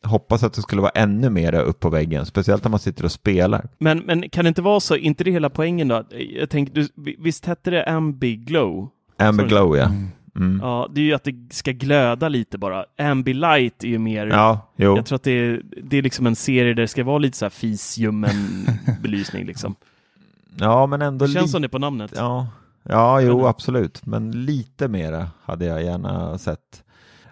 [0.04, 3.12] hoppats att det skulle vara ännu mer upp på väggen, speciellt när man sitter och
[3.12, 3.68] spelar.
[3.78, 6.04] Men, men kan det inte vara så, inte det hela poängen då?
[6.38, 8.88] Jag tänker, du, visst hette det Ambiglow?
[9.18, 9.48] Amber Sorry.
[9.48, 9.84] Glow ja.
[9.84, 10.08] Mm.
[10.36, 10.60] Mm.
[10.62, 12.84] Ja, det är ju att det ska glöda lite bara.
[12.98, 14.26] Ambilight är ju mer...
[14.26, 14.96] Ja, jo.
[14.96, 17.36] Jag tror att det är, det är liksom en serie där det ska vara lite
[17.36, 18.66] så här fisljummen
[19.02, 19.74] belysning liksom.
[20.56, 21.52] Ja, men ändå Det känns lite.
[21.52, 22.12] som det på namnet.
[22.16, 22.48] Ja,
[22.82, 23.48] ja jo Eller?
[23.48, 24.06] absolut.
[24.06, 26.84] Men lite mera hade jag gärna sett.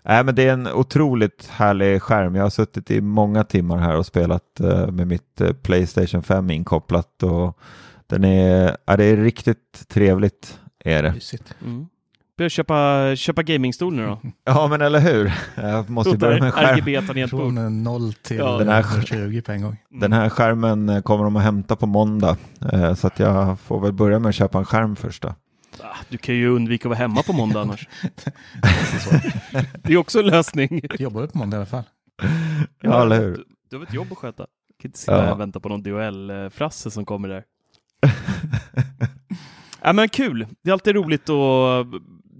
[0.04, 2.34] Nej, men det är en otroligt härlig skärm.
[2.34, 6.50] Jag har suttit i många timmar här och spelat eh, med mitt eh, Playstation 5
[6.50, 7.22] inkopplat.
[7.22, 7.58] Och
[8.06, 10.60] den är, ja, det är riktigt trevligt.
[10.84, 11.14] Är det.
[11.64, 11.86] Mm.
[12.38, 14.20] Börja köpa, köpa gamingstol nu då.
[14.44, 15.32] Ja, men eller hur?
[15.56, 16.74] Jag måste börja med en skärm.
[16.78, 17.40] RGB-tangentbord.
[17.40, 19.76] Från en 0 till Ja, den här- 120 på en gång.
[19.90, 22.36] Den här skärmen eh, kommer de att hämta på måndag.
[22.72, 25.28] Eh, Så att jag får väl börja med att köpa en skärm först då.
[25.80, 27.88] Ah, Du kan ju undvika att vara hemma på måndag annars.
[29.82, 30.80] det är också en lösning.
[30.90, 31.84] Jag jobbar på måndag i alla fall.
[32.82, 33.34] Ja, eller hur?
[33.36, 34.42] Du, du har ett jobb att sköta.
[34.42, 35.20] Du kan inte sitta Ja.
[35.22, 37.44] här och vänta på någon DHL-frasse som kommer där.
[39.82, 40.46] ja, men kul.
[40.62, 41.86] Det är alltid roligt och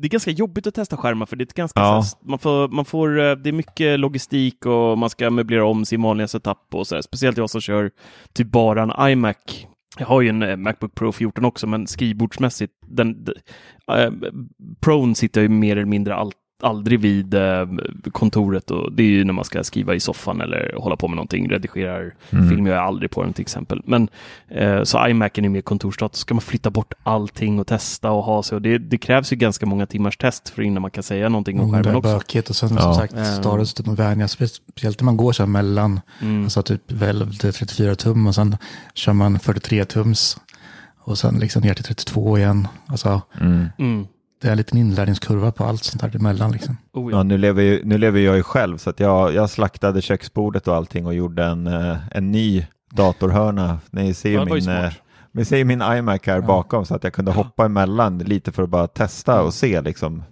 [0.03, 1.93] det är ganska jobbigt att testa skärmar för det är ganska Ja.
[1.95, 5.85] här- man får, man får, eh, det är mycket logistik och man ska möblera om
[5.85, 7.03] sin vanliga setup och så här.
[7.03, 7.91] Speciellt jag som kör
[8.33, 9.67] typ bara en iMac.
[9.99, 13.33] Jag har ju en eh, Macbook Pro 14 också, men skrivbordsmässigt, den, d-
[13.93, 14.11] eh,
[14.81, 17.67] Pron sitter ju mer eller mindre allt aldrig vid eh,
[18.13, 21.17] kontoret och det är ju när man ska skriva i soffan eller hålla på med
[21.17, 22.49] någonting, redigerar Mm.
[22.49, 23.83] film gör jag aldrig på den till exempel.
[23.85, 24.09] Men
[24.49, 28.25] eh, så iMacen är mer kontorsdator, så ska man flytta bort allting och testa och
[28.25, 31.03] ha sig och det, det krävs ju ganska många timmars test för innan man kan
[31.03, 32.13] säga någonting om Mm, skärmen är också.
[32.19, 32.81] bökigt och sen Ja.
[32.81, 33.25] som sagt Mm.
[33.25, 34.29] status typ att vänja.
[34.29, 36.45] Speciellt när man går så här mellan, Mm.
[36.45, 38.57] alltså typ välv till 34 tum och sen
[38.95, 40.37] kör man 43 tums
[41.05, 42.69] och sen liksom ner till 32 igen.
[42.87, 44.07] Alltså Mm.
[44.43, 46.77] Det är en liten inlärningskurva på allt sånt där emellan liksom.
[46.93, 47.23] Oh, Ja, ja.
[47.23, 50.77] nu, lever ju, nu lever jag ju själv så att jag, jag slaktade köksbordet och
[50.77, 53.79] allting och gjorde en, eh, en ny datorhörna.
[53.91, 54.93] Ni ser ju Ja, min, eh,
[55.33, 56.41] ni ser min iMac här Ja.
[56.43, 60.23] bakom så att jag kunde hoppa emellan lite för att bara testa och se liksom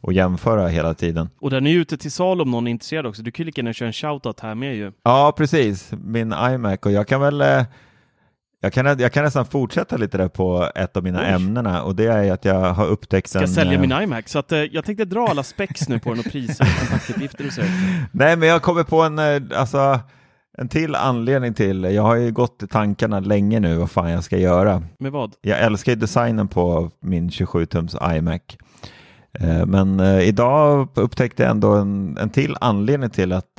[0.00, 1.28] och jämföra hela tiden.
[1.40, 3.22] Och den är ju ute till sal om någon är intresserad också.
[3.22, 4.92] Du kan ju lika gärna köra en shoutout här med ju.
[5.04, 5.92] Ja, precis.
[6.04, 7.62] Min iMac och jag kan väl eh,
[8.60, 11.26] jag kan, jag kan nästan fortsätta lite där på ett av mina Oj.
[11.26, 13.48] ämnena och det är att jag har upptäckt Ska en...
[13.48, 14.28] sälja eh, min iMac.
[14.28, 17.46] Så att, eh, jag tänkte dra alla specs nu på den och priser och kontaktuppgifter
[17.46, 17.62] och så.
[18.12, 20.00] Nej, men jag kommer på en, eh, alltså,
[20.58, 24.24] en till anledning till, jag har ju gått i tankarna länge nu vad fan jag
[24.24, 24.82] ska göra.
[24.98, 25.34] Med vad?
[25.40, 28.42] Jag älskar ju designen på min 27-tums iMac.
[29.66, 33.56] Men idag upptäckte jag ändå en, en till anledning till att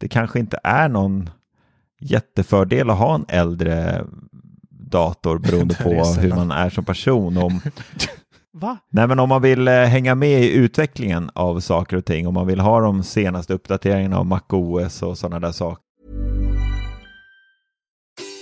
[0.00, 1.30] det kanske inte är någon
[2.04, 4.04] jättefördel att ha en äldre
[4.70, 7.36] dator beroende på hur man är som person.
[7.36, 7.60] Om,
[8.52, 8.78] Va?
[8.90, 12.34] nej, men om man vill eh, hänga med i utvecklingen av saker och ting, om
[12.34, 15.83] man vill ha de senaste uppdateringarna av MacOS och sådana där saker.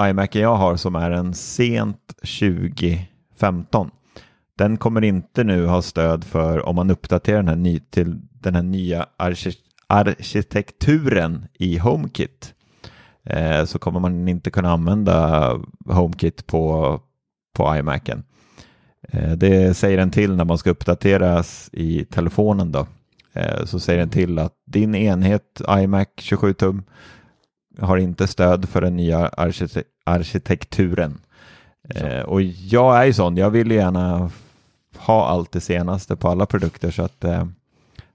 [0.00, 3.90] iMacen jag har som är en sent 2015
[4.58, 8.54] den kommer inte nu ha stöd för om man uppdaterar den här ny, till den
[8.54, 12.54] här nya arki- arkitekturen i HomeKit
[13.24, 15.50] eh, så kommer man inte kunna använda
[15.86, 17.00] HomeKit på,
[17.56, 18.24] på iMacen.
[19.08, 22.86] Eh, det säger den till när man ska uppdateras i telefonen då.
[23.32, 26.82] Eh, så säger den till att din enhet iMac 27 tum
[27.80, 31.18] har inte stöd för den nya arkite- arkitekturen.
[31.94, 34.30] Eh, och jag är ju sån, jag vill ju gärna
[34.96, 37.46] ha allt det senaste på alla produkter så att eh,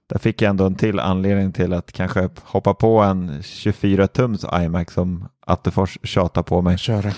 [0.06, 4.44] där fick jag ändå en till anledning till att kanske hoppa på en 24 tums
[4.54, 6.78] iMac som Attefors tjatar på mig.
[6.78, 7.12] Köra.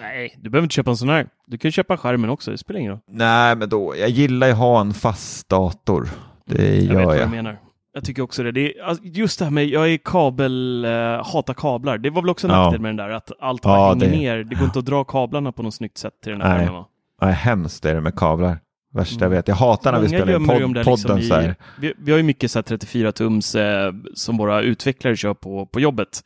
[0.00, 1.26] Nej, du behöver inte köpa en sån här.
[1.46, 3.00] Du kan ju köpa skärmen också, det spelar ingen roll.
[3.10, 6.08] Nej, men då, jag gillar ju att ha en fast dator.
[6.44, 7.26] Det Jag vet gör vad jag.
[7.28, 7.58] du menar.
[7.98, 8.52] Jag tycker också det.
[8.52, 10.90] det är, alltså, just det här med, jag är kabel, eh,
[11.32, 11.98] hatar kablar.
[11.98, 12.62] Det var väl också en Ja.
[12.64, 14.36] nackdel med den där, att allt bara Ja, hänger det- ner.
[14.44, 16.84] Det går inte att dra kablarna på något snyggt sätt till den här skärmen.
[17.22, 18.58] Nej, hemskt är det med kablar.
[18.94, 19.36] Värsta jag Mm.
[19.36, 19.48] vet.
[19.48, 21.48] Jag hatar när vi spelar in pod- podden liksom så här.
[21.50, 25.34] i, vi, vi har ju mycket så här 34 tums eh, som våra utvecklare kör
[25.34, 26.20] på, på jobbet.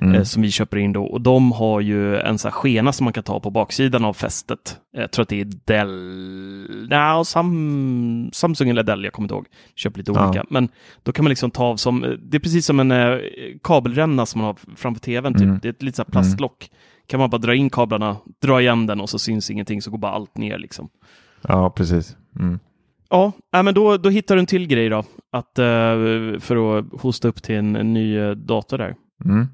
[0.00, 0.14] Mm.
[0.14, 1.04] eh, som vi köper in då.
[1.04, 4.12] Och de har ju en sån här skena som man kan ta på baksidan av
[4.12, 4.76] fästet.
[4.92, 9.46] Jag tror att det är Dell, nej, Sam, Samsung eller Dell, jag kommer inte ihåg.
[9.74, 10.28] Köper lite Ja.
[10.28, 10.44] olika.
[10.50, 10.68] Men
[11.02, 13.18] då kan man liksom ta av som, det är precis som en eh,
[13.62, 15.32] kabelränna som man har framför tvn.
[15.34, 15.42] Typ.
[15.42, 15.58] Mm.
[15.62, 16.70] Det är ett litet plastlock.
[17.08, 19.98] Kan man bara dra in kablarna, dra igen den och så syns ingenting så går
[19.98, 20.88] bara allt ner liksom.
[21.48, 22.16] Ja, precis.
[22.40, 22.58] Mm.
[23.10, 24.98] Ja, nej, men då, då hittar du en till grej då.
[25.32, 28.94] Att, eh, för att hosta upp till en, ny eh, dator där.
[29.24, 29.46] Mm.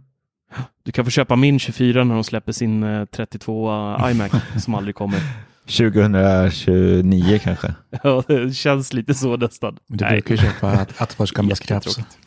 [0.83, 3.71] Du kan få köpa min 24 när de släpper sin eh, 32
[4.11, 4.33] iMac
[4.65, 5.21] som aldrig kommer.
[5.67, 7.75] 2029 kanske.
[8.03, 9.79] Ja, det känns lite så nästan.
[9.87, 11.83] Men Du Nej, brukar ju köpa att, att vars gamla skräp.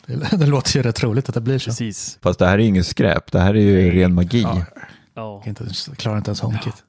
[0.06, 1.70] Det, det låter ju rätt roligt att det blir så.
[1.70, 2.18] precis.
[2.22, 4.42] Fast det här är ju inget skräp, det här är ju ren magi.
[4.42, 4.62] Ja,
[5.14, 5.42] Ja.
[5.46, 6.74] jag kan inte, klarar inte ens HomeKit.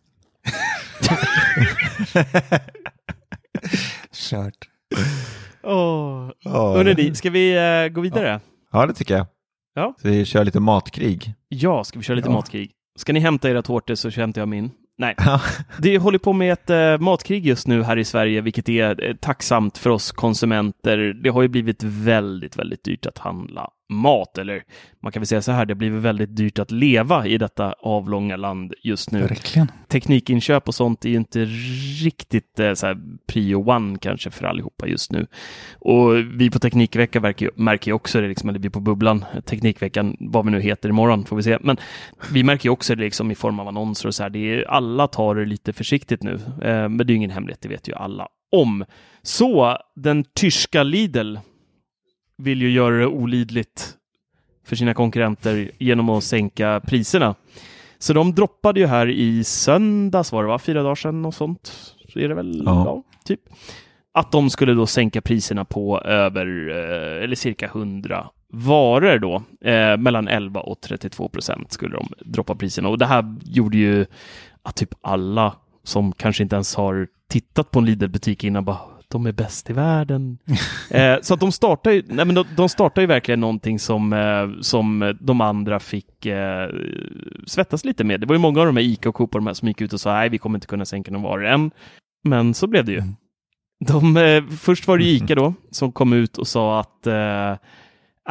[4.14, 4.54] Kört.
[5.64, 6.32] Oh.
[6.44, 8.40] Ja, Hörrni, ska vi eh, gå vidare?
[8.72, 9.28] ja, det tycker jag.
[9.78, 9.94] Ja.
[10.02, 11.34] Så vi kör lite matkrig.
[11.50, 12.34] Ja, ska vi köra lite Ja.
[12.34, 12.72] matkrig?
[13.00, 14.72] Ska ni hämta era tårtor så hämtar jag min.
[15.00, 15.16] Nej,
[15.80, 19.16] det håller på med ett eh, matkrig just nu här i Sverige, vilket är eh,
[19.16, 20.98] tacksamt för oss konsumenter.
[21.24, 24.64] Det har ju blivit väldigt, väldigt dyrt att handla mat, eller
[25.00, 28.36] man kan väl säga så här, det blivit väldigt dyrt att leva i detta avlånga
[28.36, 29.22] land just nu.
[29.22, 29.68] Verkligen.
[29.88, 31.46] teknikinköp och sånt är ju inte
[32.04, 32.98] riktigt eh, så här,
[33.28, 35.28] prio one kanske för allihopa just nu.
[35.80, 39.26] Och vi på Teknikvecka märker ju, märker ju också det, liksom, eller vi på Bubblan,
[39.46, 41.58] Teknikveckan, vad vi nu heter imorgon får vi se.
[41.62, 41.78] Men
[42.32, 44.30] vi märker ju också det liksom, i form av annonser och så här.
[44.30, 47.62] Det är, alla tar det lite försiktigt nu, eh, men det är ju ingen hemlighet,
[47.62, 48.86] det vet ju alla om.
[49.22, 51.38] Så den tyska Lidl
[52.38, 53.94] vill ju göra det olidligt
[54.66, 57.36] för sina konkurrenter genom att sänka priserna.
[58.00, 60.60] Så de droppade ju här i söndags var det va?
[60.60, 61.94] Fyra dagar sedan och sånt.
[62.14, 62.62] Så är det väl?
[62.66, 62.86] Ja.
[62.86, 63.04] Ja.
[63.26, 63.40] typ.
[64.12, 69.44] Att de skulle då sänka priserna på över, eh, eller cirka 100 varor då.
[69.70, 72.90] Eh, mellan 11 och 32 procent skulle de droppa priserna.
[72.90, 74.06] Och det här gjorde ju
[74.62, 78.78] att typ alla som kanske inte ens har tittat på en Lidl-butik innan bara
[79.12, 80.38] de är bäst i världen.
[80.92, 84.14] eh, så att de startar ju, nej men de, de startar ju verkligen någonting som,
[84.14, 86.70] eh, som de andra fick eh,
[87.46, 88.20] svettas lite med.
[88.20, 89.82] Det var ju många av de här ICA och Coop och de här som gick
[89.82, 91.72] ut och sa nej, vi kommer inte kunna sänka några varor än.
[92.24, 93.04] Men så blev det ju.
[93.86, 97.56] De, eh, först var det ICA då som kom ut och sa att eh,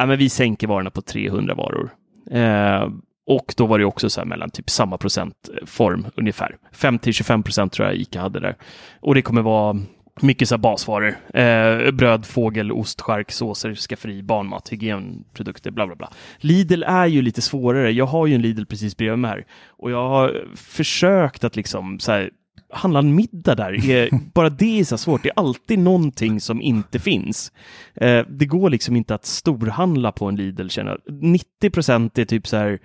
[0.07, 1.89] men vi sänker varorna på 300 varor.
[2.31, 2.89] Eh,
[3.29, 6.57] och då var det också så här mellan typ samma procentform ungefär.
[6.75, 8.55] 5-25 procent tror jag ICA hade där.
[8.99, 9.77] Och det kommer vara
[10.21, 11.17] mycket så basvaror.
[11.33, 16.09] Eh, bröd, fågel, ost, chark, såser, skafferi, barnmat, hygienprodukter, bla bla bla.
[16.37, 17.91] Lidl är ju lite svårare.
[17.91, 19.45] Jag har ju en Lidl precis bredvid mig här.
[19.67, 22.29] Och jag har försökt att liksom så här,
[22.69, 23.89] handla en middag där.
[23.89, 25.23] Är, bara det är så svårt.
[25.23, 27.51] Det är alltid någonting som inte finns.
[27.95, 31.23] Eh, det går liksom inte att storhandla på en Lidl känner jag.
[31.23, 32.79] 90 procent är typ så här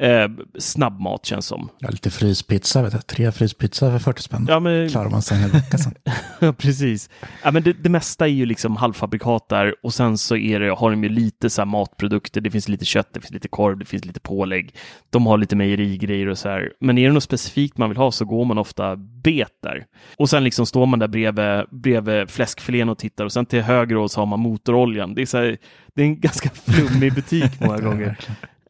[0.00, 1.68] eh, snabbmat känns som.
[1.78, 3.06] Ja, lite fryspizza, vet jag.
[3.06, 4.46] tre fryspizza för 40 spänn.
[4.48, 5.94] Ja, men, Klarar man sig en hel vecka sen.
[6.40, 7.10] Ja, precis.
[7.42, 10.70] Ja, men det, det mesta är ju liksom halvfabrikat där och sen så är det,
[10.70, 12.40] har de ju lite så matprodukter.
[12.40, 14.74] Det finns lite kött, det finns lite korv, det finns lite pålägg.
[15.10, 16.72] De har lite mejerigrejer och så här.
[16.80, 19.84] Men är det något specifikt man vill ha så går man ofta bet där.
[20.18, 24.08] Och sen liksom står man där bredvid, bredvid fläskfilén och tittar och sen till höger
[24.08, 25.14] så har man motoroljan.
[25.14, 25.58] Det är, så här,
[25.94, 28.16] det är en ganska flummig butik många gånger.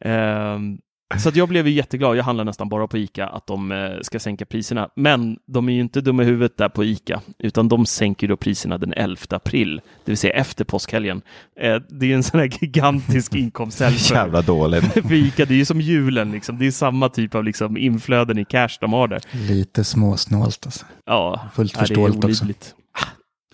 [0.05, 0.79] Um,
[1.19, 2.17] så att jag blev ju jätteglad.
[2.17, 4.89] Jag handlar nästan bara på Ica att de eh, ska sänka priserna.
[4.95, 8.37] Men de är ju inte dumma i huvudet där på Ica, utan de sänker då
[8.37, 11.21] priserna den 11 april, det vill säga efter påskhelgen.
[11.59, 14.83] Eh, det är ju en sån här gigantisk inkomsthelg Jävla dåligt.
[14.93, 15.45] för Ica.
[15.45, 16.57] Det är ju som julen, liksom.
[16.59, 19.21] det är samma typ av liksom, inflöden i cash de har där.
[19.31, 20.85] Lite småsnålt alltså.
[21.05, 22.45] Ja, Fullt förståeligt också.
[22.45, 23.05] Ah,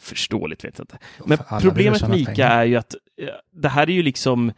[0.02, 0.98] Förståeligt vet jag inte.
[1.26, 2.52] Men problemet med Ica pengar.
[2.52, 4.52] är ju att eh, det här är ju liksom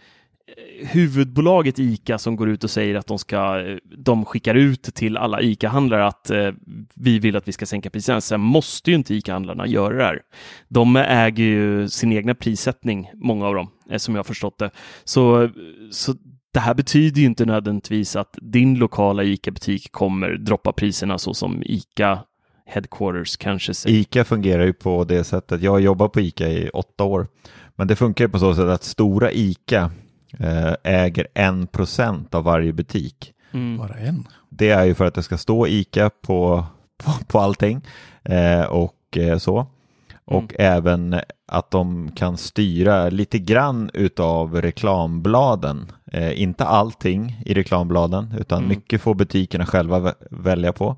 [0.82, 3.64] huvudbolaget ICA som går ut och säger att de ska,
[3.98, 6.52] de skickar ut till alla ICA-handlare att eh,
[6.96, 8.22] vi vill att vi ska sänka priserna.
[8.22, 10.22] Sen måste ju inte ICA-handlarna göra det här.
[10.68, 14.72] De äger ju sin egna prissättning, många av dem, eh, som jag har förstått det.
[15.04, 15.50] Så,
[15.92, 16.14] så
[16.54, 21.64] det här betyder ju inte nödvändigtvis att din lokala ICA-butik kommer droppa priserna så som
[21.66, 22.20] ICA
[22.66, 23.98] Headquarters kanske säger.
[23.98, 27.28] ICA fungerar ju på det sättet, jag har jobbat på ICA i åtta år,
[27.76, 29.92] men det funkar ju på så sätt att stora ICA
[30.84, 33.34] äger en procent av varje butik.
[33.52, 33.78] Mm.
[33.78, 34.28] Bara en.
[34.50, 36.66] Det är ju för att det ska stå ICA på,
[37.04, 37.82] på, på allting
[38.24, 39.68] eh, och eh, så.
[40.26, 41.16] Och även
[41.48, 45.92] att de kan styra lite grann utav reklambladen.
[46.12, 48.70] Eh, inte allting i reklambladen utan Mm.
[48.70, 50.98] mycket får butikerna själva vä- välja på.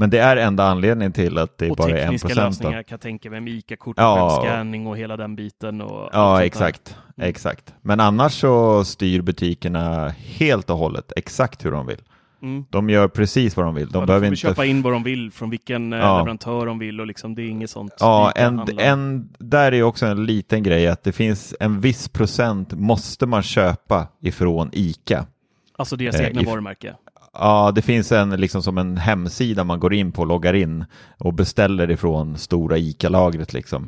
[0.00, 2.46] Men det är enda anledningen till att det och bara är en tekniska procent.
[2.46, 4.40] lösningar kan jag tänka mig med ICA-kort, Ja.
[4.42, 5.80] scanning och hela den biten.
[5.80, 6.96] Och Ja, exakt.
[7.16, 7.30] Mm.
[7.30, 7.74] exakt.
[7.82, 12.00] Men annars så styr butikerna helt och hållet exakt hur de vill.
[12.42, 12.64] Mm.
[12.70, 13.88] De gör precis vad de vill.
[13.88, 16.18] De ja, de behöver får inte köpa in vad de vill från vilken eh, Ja.
[16.18, 17.92] leverantör de vill och liksom, det är inget sånt.
[18.00, 22.72] Ja, en, en, där är också en liten grej att det finns en viss procent
[22.72, 25.26] måste man köpa ifrån ICA.
[25.78, 26.94] Alltså deras eh, egna if- varumärke.
[27.32, 30.84] Ja, det finns en, liksom som en hemsida man går in på loggar in
[31.18, 33.84] och beställer ifrån stora ICA-lagret liksom.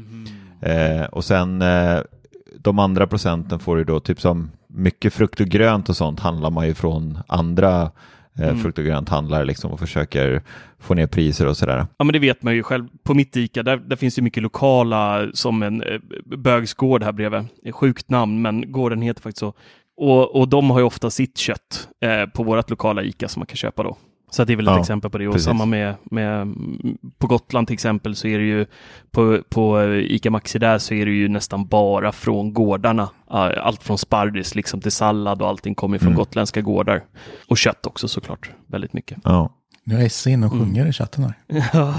[0.60, 1.00] Mm.
[1.00, 1.98] Eh, och sen eh,
[2.58, 6.50] de andra procenten får ju då typ som mycket frukt och grönt och sånt handlar
[6.50, 8.58] man ju från andra eh, Mm.
[8.58, 10.42] frukt och grönt handlare liksom och försöker
[10.78, 11.86] få ner priser och sådär.
[11.96, 12.88] Ja, men det vet man ju själv.
[13.02, 17.46] På mitt ICA, där, där finns det mycket lokala, som en eh, bögsgård här bredvid.
[17.72, 19.54] Sjukt namn, men gården heter faktiskt så.
[19.96, 23.46] Och, och de har ju ofta sitt kött eh, på vårt lokala ICA som man
[23.46, 23.96] kan köpa då.
[24.30, 25.26] Så det är väl ett Ja, exempel på det.
[25.28, 25.46] Och precis.
[25.46, 28.66] samma med, med mm, på Gotland till exempel så är det ju
[29.10, 33.08] på, på ICA Maxi där så är det ju nästan bara från gårdarna.
[33.28, 36.18] Allt från sparris liksom till sallad och allting kommer från Mm.
[36.18, 37.02] gotländska gårdar.
[37.48, 39.18] Och kött också såklart, väldigt mycket.
[39.24, 39.52] Ja.
[39.84, 40.66] Nu är Esse inne och Mm.
[40.66, 41.34] sjunger i chatten här.
[41.72, 41.94] Ja.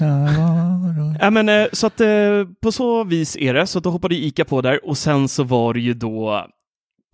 [0.00, 1.16] Varor.
[1.20, 2.08] Ja, men, eh, så att eh,
[2.62, 3.66] på så vis är det.
[3.66, 6.46] Så då hoppade Ica på där och sen så var det ju då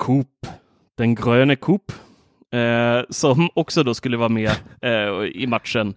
[0.01, 0.47] Coop,
[0.99, 1.93] den gröna Coop,
[2.53, 4.51] eh, som också då skulle vara med
[4.83, 5.95] eh, i matchen.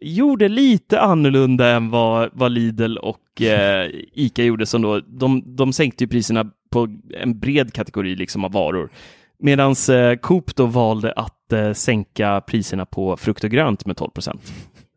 [0.00, 4.66] Gjorde lite annorlunda än vad, vad Lidl och eh, Ica gjorde.
[4.66, 6.88] Som då, de, de sänkte ju priserna på
[7.20, 8.90] en bred kategori liksom av varor.
[9.38, 14.10] Medan eh, Coop då valde att eh, sänka priserna på frukt och grönt med 12
[14.10, 14.52] procent.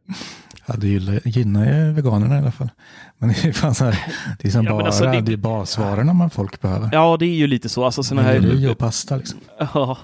[0.74, 2.69] Ja, det gynnar ju veganerna i alla fall.
[3.17, 3.99] Men det är fan så här,
[4.39, 5.34] det är som Ja, men bara, alltså, det- det...
[5.34, 6.89] är basvarorna man folk behöver.
[6.93, 7.86] Ja, det är ju lite så.
[7.86, 8.69] Alltså, såna här...
[8.72, 9.39] Och pasta liksom.
[9.74, 9.97] Ja,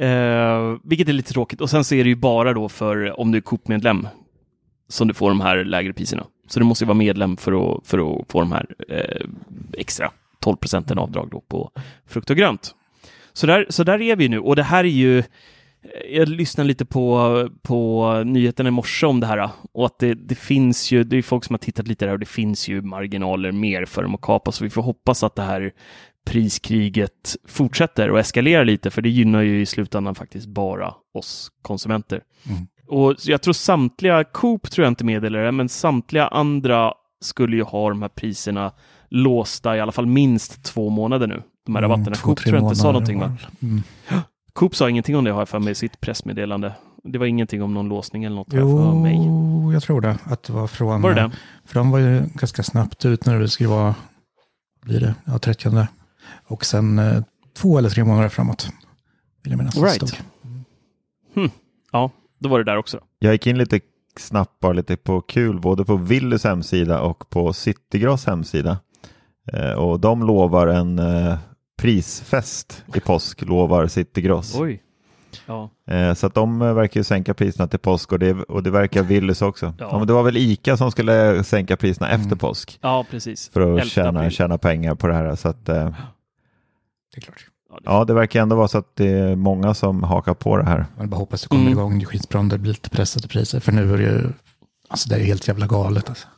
[0.00, 1.60] eh, vilket är lite tråkigt.
[1.60, 4.08] Och sen så är det ju bara då för om du är Coop-medlem
[4.88, 6.24] som du får de här lägre priserna.
[6.48, 9.26] Så du måste ju vara medlem för att, för att få de här eh,
[9.78, 11.70] extra 12 procenten avdrag då på
[12.06, 12.74] frukt och grönt.
[13.32, 15.22] Så där, så där är vi nu och det här är ju
[16.10, 20.34] jag lyssnade lite på, på nyheterna i morse om det här och att det, det
[20.34, 23.52] finns ju, det är folk som har tittat lite där och det finns ju marginaler
[23.52, 25.72] mer för dem att kapa så vi får hoppas att det här
[26.26, 32.20] priskriget fortsätter och eskalerar lite för det gynnar ju i slutändan faktiskt bara oss konsumenter.
[32.48, 32.66] Mm.
[32.88, 37.62] Och jag tror samtliga, Coop tror jag inte meddelar det, men samtliga andra skulle ju
[37.62, 38.72] ha de här priserna
[39.08, 41.42] låsta i alla fall minst två månader nu.
[41.66, 42.06] De här rabatterna.
[42.06, 43.36] Mm, två, Coop tror jag inte sa någonting va?
[43.62, 43.82] Mm.
[44.52, 46.74] Coop sa ingenting om det har jag för mig i sitt pressmeddelande.
[47.04, 49.16] Det var ingenting om någon låsning eller något jag för mig.
[49.16, 50.18] Jo, jag tror det.
[50.24, 51.02] Att det var från...
[51.02, 51.30] Var det det?
[51.64, 53.94] För de var ju ganska snabbt ut när det skulle vara,
[54.82, 55.86] blir det, ja 30.
[56.46, 57.22] Och sen eh,
[57.56, 58.68] två eller tre månader framåt.
[59.42, 59.76] Vill jag minnas.
[59.76, 59.94] Right.
[59.94, 60.10] stod.
[61.92, 62.96] Ja, då var det där också.
[62.96, 63.04] Då.
[63.18, 63.80] Jag gick in lite
[64.18, 68.78] snabbt bara lite på kul både på Willys hemsida och på Citygross hemsida.
[69.52, 71.38] Eh, och de lovar en eh,
[71.78, 74.54] prisfest i påsk, lovar Citygross.
[74.58, 74.82] Oj.
[75.46, 75.70] Ja.
[75.90, 78.70] Eh, Så att de eh, verkar ju sänka priserna till påsk och det, och det
[78.70, 79.66] verkar Willys också.
[79.78, 79.88] Ja.
[79.90, 79.98] Ja.
[79.98, 83.48] men det var väl ICA som skulle sänka priserna efter påsk ja, precis.
[83.48, 85.34] för att 11 tjäna, tjäna pengar på det här.
[85.36, 85.74] Så att, eh,
[87.14, 87.46] Det är klart.
[87.70, 90.56] Ja, det- ja, det verkar ändå vara så att det är många som hakar på
[90.56, 90.86] det här.
[90.98, 91.72] Man bara hoppas det kommer Mm.
[91.72, 91.98] igång.
[91.98, 93.60] Det är skitbra om det blir lite pressade priser.
[93.60, 94.28] För nu är det ju,
[94.88, 96.08] alltså det är ju helt jävla galet.
[96.08, 96.28] Alltså.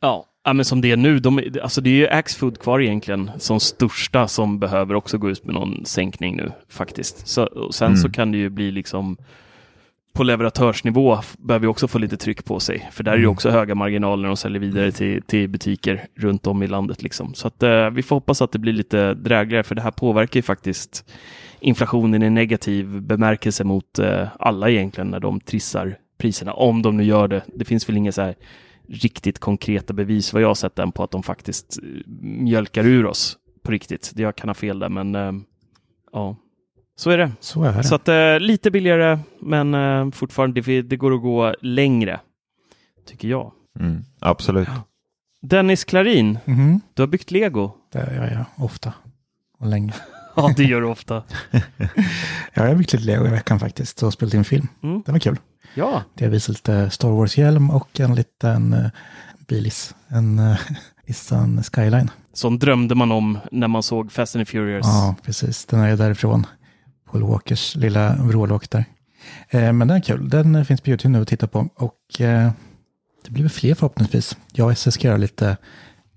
[0.00, 0.24] Ja.
[0.44, 3.60] Ja, men som det är nu, de, alltså det är ju Axfood kvar egentligen som
[3.60, 7.28] största som behöver också gå ut med någon sänkning nu faktiskt.
[7.28, 7.96] Så, och sen Mm.
[7.96, 9.16] så kan det ju bli liksom
[10.12, 12.88] på leverantörsnivå behöver ju också få lite tryck på sig.
[12.92, 13.32] För där är ju Mm.
[13.32, 17.02] också höga marginaler och säljer vidare till, till butiker runt om i landet.
[17.02, 17.34] Liksom.
[17.34, 20.38] Så att, eh, vi får hoppas att det blir lite drägligare för det här påverkar
[20.38, 21.10] ju faktiskt
[21.60, 26.52] inflationen i negativ bemärkelse mot eh, alla egentligen när de trissar priserna.
[26.52, 27.42] Om de nu gör det.
[27.54, 28.34] Det finns väl inga så här
[28.90, 31.88] riktigt konkreta bevis vad jag har sett än på att de faktiskt eh,
[32.22, 34.12] mjölkar ur oss på riktigt.
[34.14, 35.32] Det Jag kan ha fel där men eh,
[36.12, 36.36] ja,
[36.96, 37.32] så är det.
[37.40, 37.84] Så är det.
[37.84, 42.20] Så att eh, lite billigare men eh, fortfarande det, det går att gå längre.
[43.06, 43.52] Tycker jag.
[43.80, 44.68] Mm, absolut.
[45.42, 46.80] Dennis Klarin, Mhm.
[46.94, 47.70] du har byggt lego.
[47.92, 48.92] Det gör jag ofta
[49.58, 49.94] och länge.
[50.48, 51.22] Ja, det gör du ofta.
[52.54, 54.68] Ja, jag har byggt lite lego i veckan faktiskt och spelat in film.
[54.82, 55.02] Mm.
[55.06, 55.38] Det var kul.
[55.74, 58.86] Ja, Det visat lite Star Wars-hjälm och en liten uh,
[59.48, 59.94] bilis.
[60.08, 60.56] En uh,
[61.06, 62.10] Nissan Skyline.
[62.32, 64.86] sån drömde man om när man såg Fast and Furious.
[64.86, 65.66] Ja, precis.
[65.66, 66.46] Den är därifrån.
[67.10, 68.84] Paul Walkers lilla vrålåk där.
[69.48, 70.28] Eh, men den är kul.
[70.28, 71.68] Den eh, finns på YouTube nu att titta på.
[71.74, 72.50] Och eh,
[73.24, 74.36] det blir väl fler förhoppningsvis.
[74.52, 75.56] Jag och SS ska göra lite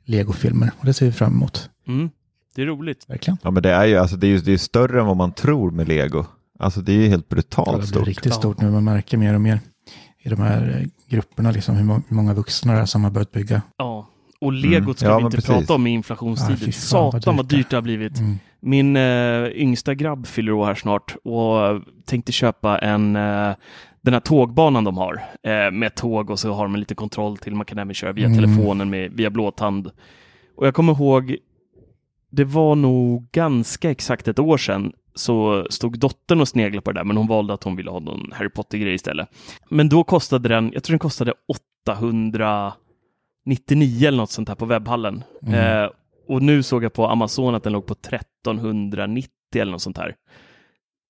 [0.05, 1.69] Lego-filmer och det ser vi fram emot.
[1.87, 2.09] Mm.
[2.55, 3.05] Det är roligt.
[3.09, 3.37] Verkligen.
[3.43, 5.31] Ja, men det är ju alltså, det är, ju- det är större än vad man
[5.31, 6.25] tror med lego.
[6.59, 8.07] Alltså det är ju helt Ja, brutalt det blir stort.
[8.07, 8.71] riktigt stort nu.
[8.71, 9.59] Man märker mer och mer
[10.19, 13.11] i de här eh, grupperna liksom, hur, må- hur många vuxna det är som har
[13.11, 13.61] börjat bygga.
[13.77, 14.09] Ja.
[14.41, 15.49] Och legot ska Ja, vi inte precis.
[15.51, 16.65] prata om i inflationstider.
[16.65, 17.57] vad Satan vad dyrt det är.
[17.57, 18.19] dyrt det har blivit.
[18.19, 18.39] Mm.
[18.59, 23.51] Min eh, yngsta grabb fyller år här snart och tänkte köpa en eh,
[24.01, 27.37] den här tågbanan de har eh, med tåg och så har de en liten kontroll
[27.37, 27.55] till.
[27.55, 28.37] Man kan även köra via Mm.
[28.37, 29.87] telefonen med, via blåtand.
[30.57, 31.35] Och jag kommer ihåg,
[32.35, 36.99] det var nog ganska exakt ett år sedan så stod dottern och sneglade på det
[36.99, 39.29] där, men hon valde att hon ville ha någon Harry Potter-grej istället.
[39.69, 45.23] Men då kostade den, jag tror den kostade 899 eller något sånt här på webbhallen.
[45.41, 45.83] Mm.
[45.83, 45.89] Eh,
[46.27, 50.15] och nu såg jag på Amazon att den låg på 1390 eller något sånt här.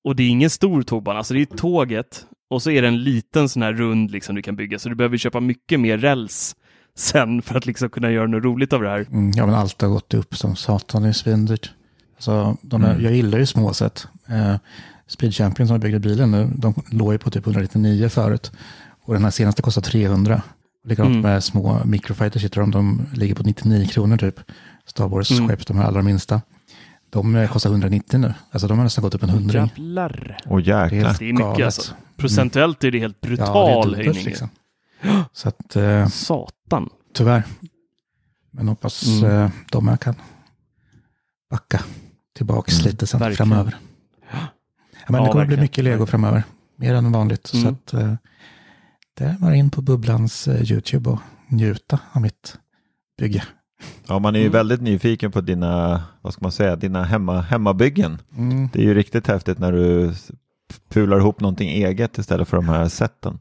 [0.03, 3.03] Och det är ingen stor tågbana, alltså det är tåget och så är det en
[3.03, 6.55] liten sån här rund liksom du kan bygga, så du behöver köpa mycket mer räls
[6.97, 8.99] sen för att liksom kunna göra något roligt av det här.
[9.11, 11.01] Mm, ja, men allt har gått upp som satan.
[11.03, 11.71] Det är svindyrt.
[12.15, 13.03] Alltså, de är, Mm.
[13.03, 14.07] Jag gillar ju små set.
[14.29, 14.55] Eh,
[15.07, 18.51] Speed Champion som byggde bilen nu, de låg ju på typ 199 förut.
[19.05, 20.41] Och den här senaste kostar 300.
[20.83, 21.21] Och Likadant Mm.
[21.21, 24.39] med små microfighters, de, de ligger på 99 kronor typ.
[24.85, 25.47] Star Wars Mm.
[25.47, 26.41] skepp, de här allra minsta.
[27.09, 28.33] De eh, kostar 190 nu.
[28.51, 29.71] Alltså de har nästan gått upp en hundring.
[29.75, 30.37] Jävlar.
[30.45, 31.15] Åh Det är jäklar.
[31.19, 31.93] Det är mycket alltså.
[32.17, 34.25] Procentuellt är det helt brutal Ja, det är höjning.
[34.25, 34.49] liksom.
[35.33, 36.89] Så att eh, Satan.
[37.13, 37.43] tyvärr.
[38.51, 39.31] Men hoppas Mm.
[39.31, 40.15] eh, de här kan
[41.49, 41.83] backa
[42.35, 42.85] tillbaks Mm.
[42.91, 43.49] lite sen Verkligen.
[43.49, 43.75] framöver.
[44.31, 44.37] Ja,
[45.07, 45.61] men Ja, det kommer bli verkligen.
[45.61, 46.43] mycket lego framöver.
[46.75, 47.47] Mer än vanligt.
[47.47, 47.73] Så Mm.
[47.73, 48.13] att, eh,
[49.13, 52.57] det är bara in på Bubblans eh, YouTube och njuta av mitt
[53.17, 53.43] bygge.
[54.07, 54.53] Ja, man är ju Mm.
[54.53, 58.21] väldigt nyfiken på dina, vad ska man säga, dina hemma, hemmabyggen.
[58.37, 58.69] Mm.
[58.73, 60.13] Det är ju riktigt häftigt när du
[60.89, 63.39] pular ihop någonting eget istället för de här sätten.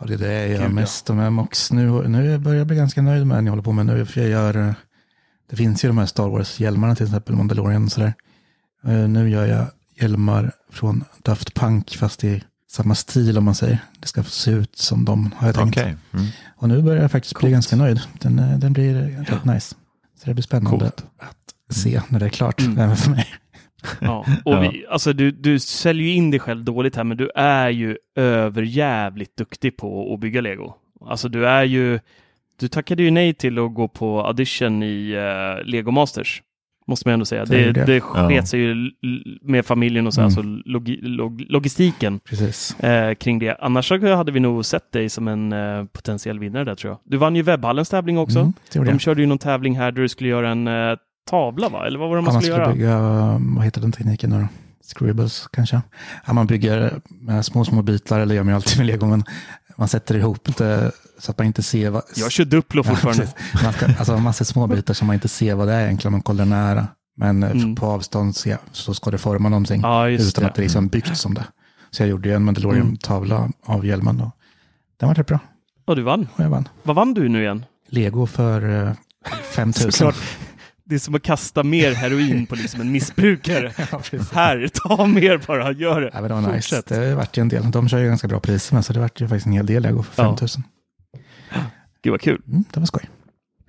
[0.00, 0.68] Ja, det är det jag gör Gud, ja.
[0.68, 1.08] mest.
[1.08, 3.86] Här Mox nu, nu börjar jag bli ganska nöjd med den jag håller på med
[3.86, 4.06] nu.
[4.06, 4.74] För jag gör, eh,
[5.50, 8.14] det finns ju de här Star Wars-hjälmarna till exempel, Mandalorian och sådär.
[8.84, 9.66] Eh, Nu gör jag
[10.00, 13.78] hjälmar från Daft Punk fast i samma stil om man säger.
[14.00, 15.78] Det ska se ut som de har jag tänkt.
[15.78, 15.96] Okej.
[16.12, 16.26] Mm.
[16.56, 17.52] Och nu börjar jag faktiskt bli Coolt.
[17.52, 18.00] ganska nöjd.
[18.20, 18.94] Den, eh, den blir
[19.28, 19.74] rätt nice.
[20.20, 21.04] Så det blir spännande Coolt.
[21.18, 22.78] att se när det är klart, Mm.
[22.78, 23.26] även för mig.
[24.00, 24.24] Ja.
[24.44, 27.68] Och vi, alltså du, du säljer ju in dig själv dåligt här, men du är
[27.70, 30.74] ju överjävligt duktig på att bygga lego.
[31.06, 32.00] Alltså du är ju,
[32.60, 36.42] du tackade ju nej till att gå på audition i uh, Lego Masters.
[36.86, 37.44] Måste man ändå säga.
[37.44, 38.90] Det Det, sket sig ju
[39.42, 40.26] med familjen och så, Mm.
[40.26, 42.20] alltså logi, log, logistiken
[42.78, 43.56] eh, kring det.
[43.60, 46.98] Annars hade vi nog sett dig som en eh, potentiell vinnare där tror jag.
[47.04, 48.38] Du vann ju webbhallens tävling också.
[48.38, 50.96] Mm, De körde ju någon tävling här där du skulle göra en eh,
[51.30, 51.86] tavla va?
[51.86, 53.38] Eller vad var det Ja, man man skulle, skulle göra?
[53.38, 54.48] bygga, vad heter den tekniken nu då?
[54.94, 55.80] Scribbles kanske?
[56.26, 59.24] Ja, man bygger med små, små bitar, eller gör man ju alltid med lego, men
[59.76, 62.02] man sätter ihop det så att man inte ser vad...
[62.16, 63.22] Jag kör Duplo Ja, fortfarande.
[63.22, 63.62] precis.
[63.64, 66.22] man ska, alltså massor små bitar som man inte ser vad det är egentligen, man
[66.22, 66.86] kollar nära.
[67.16, 67.74] Men eh, Mm.
[67.76, 70.48] på avstånd se, så ska det forma någonting Ja, utan det.
[70.50, 71.44] att det liksom är byggt som det.
[71.90, 74.30] Så jag gjorde ju en Mandalorian-tavla av hjälmen och
[75.00, 75.38] den var rätt bra.
[75.84, 76.28] Och du vann.
[76.36, 76.68] Och jag vann.
[76.82, 77.64] Vad vann du nu igen?
[77.88, 78.92] Lego för eh,
[79.54, 79.92] 5 000.
[79.92, 80.14] Såklart.
[80.86, 83.72] Det är som att kasta mer heroin på liksom en missbrukare.
[83.92, 84.00] Ja.
[84.32, 86.10] Här, ta mer bara, gör det.
[86.14, 86.82] Ja, men det var nice.
[86.86, 87.70] Det vart ju en del.
[87.70, 89.84] De kör ju ganska bra priser med, så det vart ju faktiskt en hel del.
[89.84, 90.28] Jag går för Ja.
[90.28, 90.62] 5000.
[92.02, 92.42] Gud vad kul.
[92.48, 93.02] Mm, det var skoj.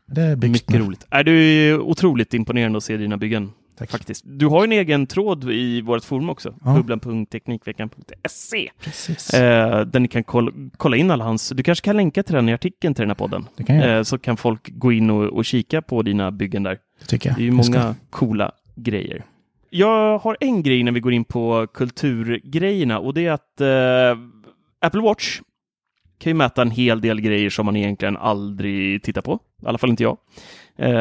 [0.08, 0.80] Det är Mycket nu.
[0.80, 1.06] roligt.
[1.10, 3.52] Är du otroligt imponerande att se dina byggen.
[3.78, 3.92] Tack.
[3.92, 4.24] Faktiskt.
[4.28, 6.56] Du har en egen tråd i vårt forum också.
[6.66, 6.74] Ja.
[6.74, 8.70] bubblan.teknikveckan.se
[9.34, 11.50] eh, där ni kan kolla, kolla in alla hans...
[11.50, 13.48] Du kanske kan länka till den i artikeln till den här podden.
[13.68, 16.78] Eh, så kan folk gå in och, och kika på dina byggen där.
[17.00, 17.38] Det tycker jag.
[17.38, 19.26] Det är ju Det ska- många coola grejer.
[19.70, 24.22] Jag har en grej när vi går in på kulturgrejerna och det är att eh,
[24.82, 25.40] Apple Watch
[26.20, 29.40] kan ju mäta en hel del grejer som man egentligen aldrig tittar på.
[29.64, 30.18] I alla fall inte jag.
[30.78, 30.92] Eh,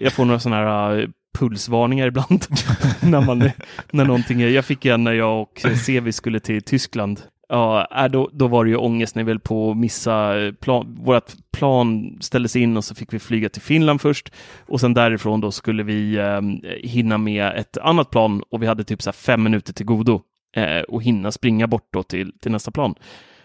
[0.00, 2.44] jag får några sådana här eh, pulsvarningar ibland
[3.02, 3.50] när, man,
[3.90, 4.48] när någonting är.
[4.48, 7.20] Jag fick en när jag och Sevi skulle till Tyskland.
[7.52, 10.52] Ja, äh, då, då var det ju ångest när vi höll på att missa eh,
[10.52, 10.98] plan.
[11.00, 14.32] Vårt plan ställdes in och så fick vi flyga till Finland först
[14.66, 16.40] och sen därifrån då skulle vi eh,
[16.88, 20.20] hinna med ett annat plan och vi hade typ så fem minuter till godo
[20.56, 22.94] eh, och hinna springa bort då till, till nästa plan.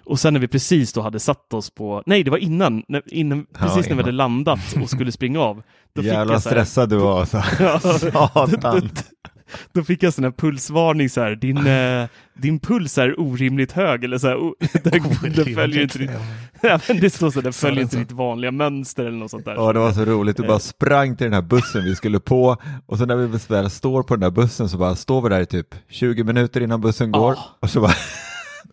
[0.06, 3.02] Och sen när vi precis då hade satt oss på, nej det var innan, när,
[3.14, 3.98] innan Ja, precis när vi innan.
[4.00, 5.64] hade landat och skulle springa av.
[5.96, 7.38] Då fick Jävla jag så här- stressad du var alltså.
[7.60, 8.90] Ja, Satan.
[9.74, 14.04] då fick jag sån här pulsvarning så här, din, eh, din puls är orimligt hög
[14.04, 15.04] eller så här, o- den,
[15.36, 16.10] den följer inte ditt,
[16.62, 19.56] ja, men det står så, den följer inte ditt vanliga mönster eller något sånt där.
[19.56, 20.38] Ja, det var så roligt.
[20.38, 23.70] Du bara sprang till den här bussen vi skulle på och så när vi väl
[23.70, 26.82] står på den där bussen så bara står vi där i typ 20 minuter innan
[26.82, 27.56] bussen går Ja.
[27.60, 27.94] och så bara,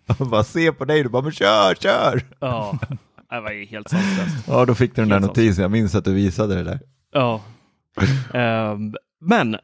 [0.18, 2.23] och bara ser på dig, du bara men kör, kör!
[2.41, 2.79] Ja,
[3.31, 4.47] det var ju helt sanslöst.
[4.49, 6.81] Ja, då fick du den där Helt notisen, jag minns att du visade det där.
[7.12, 7.41] Ja.
[8.35, 9.57] Ehm, men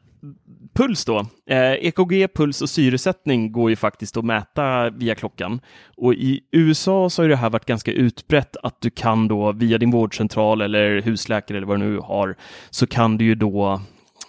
[0.79, 1.19] puls då.
[1.49, 5.61] Eh, EKG, puls och syresättning går ju faktiskt att mäta via klockan.
[5.97, 9.51] Och i USA så har ju det här varit ganska utbrett att du kan då
[9.51, 12.35] via din vårdcentral eller husläkare eller vad du nu har
[12.69, 13.81] så kan du ju då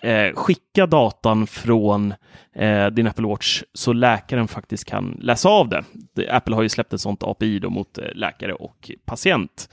[0.03, 2.15] eh, skicka datan från
[2.55, 5.85] eh, din Apple Watch så läkaren faktiskt kan läsa av det.
[6.31, 9.69] Apple har ju släppt ett sånt API då mot eh, läkare och patient.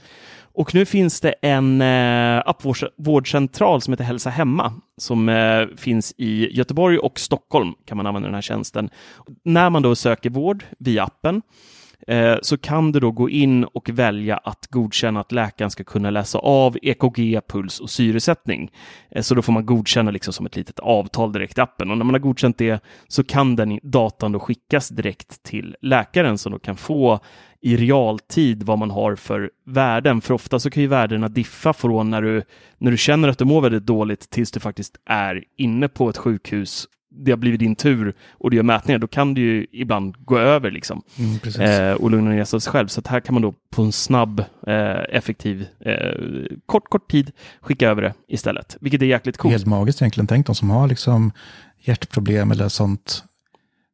[0.58, 6.56] Och nu finns det en eh, appvårdcentral som heter Hälsa Hemma som eh, finns i
[6.56, 8.90] Göteborg och Stockholm kan man använda den här tjänsten.
[9.44, 11.42] När man då söker vård via appen
[12.08, 16.10] Eh, så kan du då gå in och välja att godkänna att läkaren ska kunna
[16.10, 18.70] läsa av EKG, puls och syresättning.
[19.10, 21.98] Eh, så då får man godkänna liksom som ett litet avtal direkt i appen och
[21.98, 26.52] när man har godkänt det så kan den datan då skickas direkt till läkaren som
[26.52, 27.20] då kan få
[27.60, 30.20] i realtid vad man har för värden.
[30.20, 32.42] För ofta så kan ju värdena diffa från när du,
[32.78, 36.16] när du känner att du mår väldigt dåligt tills du faktiskt är inne på ett
[36.16, 36.86] sjukhus.
[37.24, 38.98] Det har blivit din tur och du gör mätningar.
[38.98, 42.86] Då kan du ju ibland gå över liksom Mm, eh, och lugna ner sig själv.
[42.88, 45.94] Så att här kan man då på en snabb, eh, effektiv, eh,
[46.66, 48.76] kort, kort tid skicka över det istället.
[48.80, 49.52] Vilket är jäkligt coolt.
[49.52, 50.26] Helt magiskt egentligen.
[50.26, 51.32] Tänk de som har liksom
[51.84, 53.24] hjärtproblem eller sånt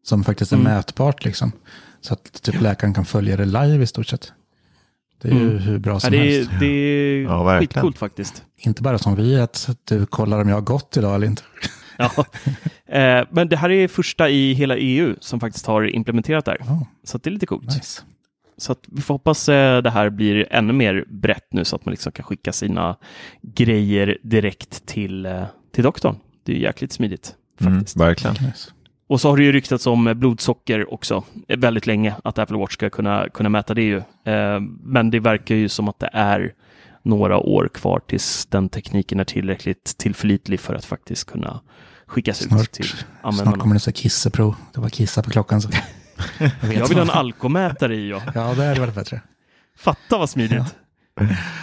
[0.03, 0.73] som faktiskt är Mm.
[0.75, 1.25] mätbart.
[1.25, 1.53] Liksom.
[2.01, 4.33] Så att typ läkaren kan följa det live i stort sett.
[5.23, 5.59] Det är ju Mm.
[5.59, 6.53] hur bra Ja, som det, helst.
[6.53, 8.43] är, det är Ja, skitcoolt faktiskt.
[8.57, 11.43] Inte bara som vi, att du kollar om jag har gått idag eller inte.
[11.99, 12.11] Ja.
[12.87, 16.59] Eh, men det här är första i hela EU som faktiskt har implementerat det här.
[16.67, 17.65] Ja, Så att det är lite coolt.
[17.67, 18.03] nice.
[18.57, 21.85] Så att vi får hoppas eh, det här blir ännu mer brett nu så att
[21.87, 22.97] man liksom kan skicka sina
[23.43, 26.17] grejer direkt till, eh, till doktorn.
[26.45, 27.35] Det är jäkligt smidigt.
[27.61, 27.97] Mm, Faktiskt.
[27.97, 28.35] verkligen.
[28.35, 28.71] nice.
[29.07, 32.57] Och så har det ju ryktats om eh, blodsocker också eh, väldigt länge, att Apple
[32.57, 33.97] Watch ska kunna, kunna mäta det ju.
[34.25, 36.53] Eh, Men det verkar ju som att det är
[37.05, 41.61] några år kvar tills den tekniken är tillräckligt tillförlitlig för att faktiskt kunna
[42.07, 43.59] skickas ut Snart, till snart användarna.
[43.59, 44.55] kommer det så kisseprov.
[44.75, 45.63] Det var kissa på klockan.
[45.63, 45.69] Så.
[46.39, 48.23] Jag, Jag vill ha en alkomätare i, ja.
[48.35, 49.21] Ja, det hade varit bättre.
[49.79, 50.75] Fatta vad smidigt.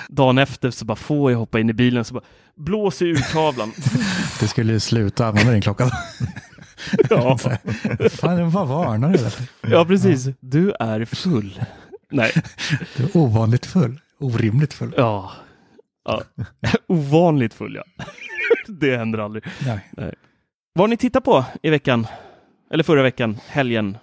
[0.10, 2.24] Dagen efter så bara får jag hoppa in i bilen så bara
[2.58, 3.72] blåser ur tavlan.
[4.40, 5.92] Du skulle ju sluta använda din klocka.
[7.10, 7.38] Ja.
[8.12, 9.30] Fan, vad varnar du?
[9.72, 10.28] ja, precis.
[10.40, 11.62] Du är full.
[12.12, 12.32] Nej,
[12.98, 14.00] Du är ovanligt full.
[14.22, 14.94] Orimligt full.
[14.98, 15.32] ja.
[16.06, 16.22] ja.
[16.88, 18.06] Ovanligt full, ja.
[18.68, 19.44] Det händer aldrig.
[19.66, 19.90] Nej.
[20.74, 22.08] Vad har ni tittat på i veckan?
[22.74, 23.98] Eller förra veckan, helgen?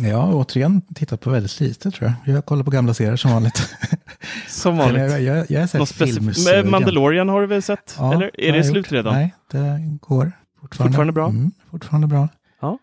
[0.00, 2.34] Jag har återigen tittat på väldigt lite tror jag.
[2.36, 3.74] Jag kollar på gamla serier som vanligt.
[4.48, 5.02] Som vanligt.
[5.02, 6.62] jag, jag, jag specif- filmsugen.
[6.62, 7.94] Men Mandalorian har du väl sett?
[7.98, 8.92] Ja, Eller är har det slut gjort.
[8.92, 9.14] redan?
[9.14, 10.90] Nej, det går fortfarande.
[10.92, 11.28] Fortfarande bra?
[11.28, 12.28] Mm, fortfarande bra.
[12.60, 12.78] Ja.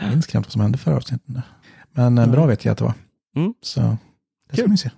[0.00, 1.26] Jag minns knappt vad som hände förra avsnittet.
[1.92, 2.94] Men eh, bra vet jag att det var.
[3.36, 3.54] Mm.
[3.62, 4.70] Så det ska Kul.
[4.70, 4.90] vi se.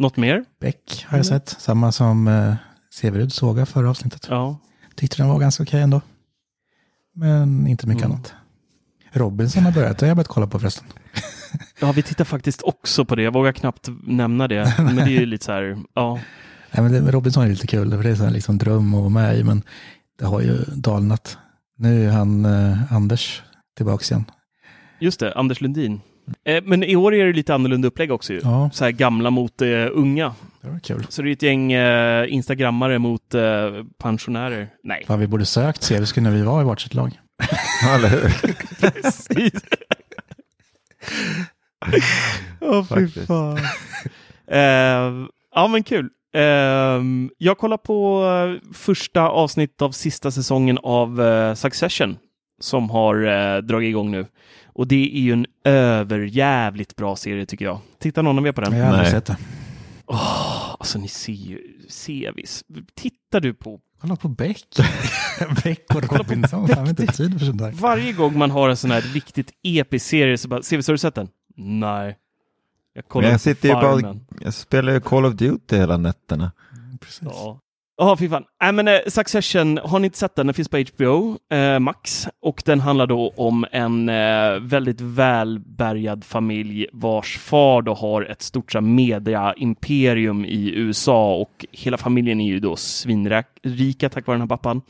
[0.00, 0.44] Något mer?
[0.60, 1.48] Beck har jag sett.
[1.48, 2.54] Samma som eh,
[2.92, 4.26] Severud såga förra avsnittet.
[4.30, 4.58] Ja.
[4.96, 6.00] Tyckte den var ganska okej ändå.
[7.14, 8.14] Men inte mycket Mm.
[8.16, 8.34] annat.
[9.12, 9.98] Robinson har börjat.
[9.98, 10.86] Det har jag börjat kolla på förresten.
[11.80, 13.22] ja, vi tittar faktiskt också på det.
[13.22, 14.74] Jag vågar knappt nämna det.
[14.78, 16.20] Men det är ju lite så här, ja.
[16.72, 17.90] Nej, men det, Robinson är lite kul.
[17.90, 19.44] För det är så här liksom dröm att vara med i.
[19.44, 19.62] Men
[20.18, 21.38] det har ju dalnat.
[21.78, 23.42] Nu är han eh, Anders
[23.76, 24.24] tillbaks igen.
[24.98, 26.00] Just det, Anders Lundin.
[26.44, 28.40] Eh, men i år är det lite annorlunda upplägg också ju.
[28.44, 30.34] Ja, Så här gamla mot eh, unga.
[30.60, 31.06] det var kul.
[31.08, 33.42] Så det är ett gäng eh, instagrammare mot eh,
[33.98, 34.68] pensionärer.
[34.84, 35.04] Nej.
[35.06, 37.20] Fan, vi borde sökt seriska när vi var i varsitt lag.
[37.82, 38.52] Ja, eller hur?
[38.90, 39.52] Precis.
[42.60, 43.58] Åh, fy fan.
[45.54, 46.08] Ja, men kul.
[47.38, 48.24] Jag kollar på
[48.74, 51.20] första avsnittet av sista säsongen av
[51.54, 52.16] Succession
[52.60, 54.26] som har dragit igång nu.
[54.72, 57.80] Och det är ju en överjävligt bra serie tycker jag.
[57.98, 58.76] Tittar någon av er på den?
[58.76, 59.36] Jag har aldrig sett det.
[60.06, 61.58] Åh, alltså ni ser ju,
[61.88, 62.66] ser visst.
[62.94, 64.66] Tittar du på Kolla på Beck.
[65.64, 66.68] Beck och Robinson.
[66.68, 67.72] Fan, inte tid för sånt där.
[67.72, 70.98] Varje gång man har en sån här riktigt episk serie så bara, Sevis har du
[70.98, 71.28] sett den?
[71.56, 72.16] Nej.
[72.94, 74.16] Jag kollar Men jag sitter ju bara-.
[74.40, 76.52] Jag spelar ju Call of Duty hela nätterna.
[77.00, 77.22] Precis.
[77.22, 77.60] Ja.
[78.02, 78.44] Ja, fy fan.
[78.62, 80.46] Nej, men eh, Succession, har ni inte sett den?
[80.46, 86.24] Den finns på HBO eh, Max och den handlar då om en eh, väldigt välbärgad
[86.24, 92.40] familj vars far då har ett stort så här, media-imperium i USA och hela familjen
[92.40, 94.82] är ju då svinrika tack vare den här pappan.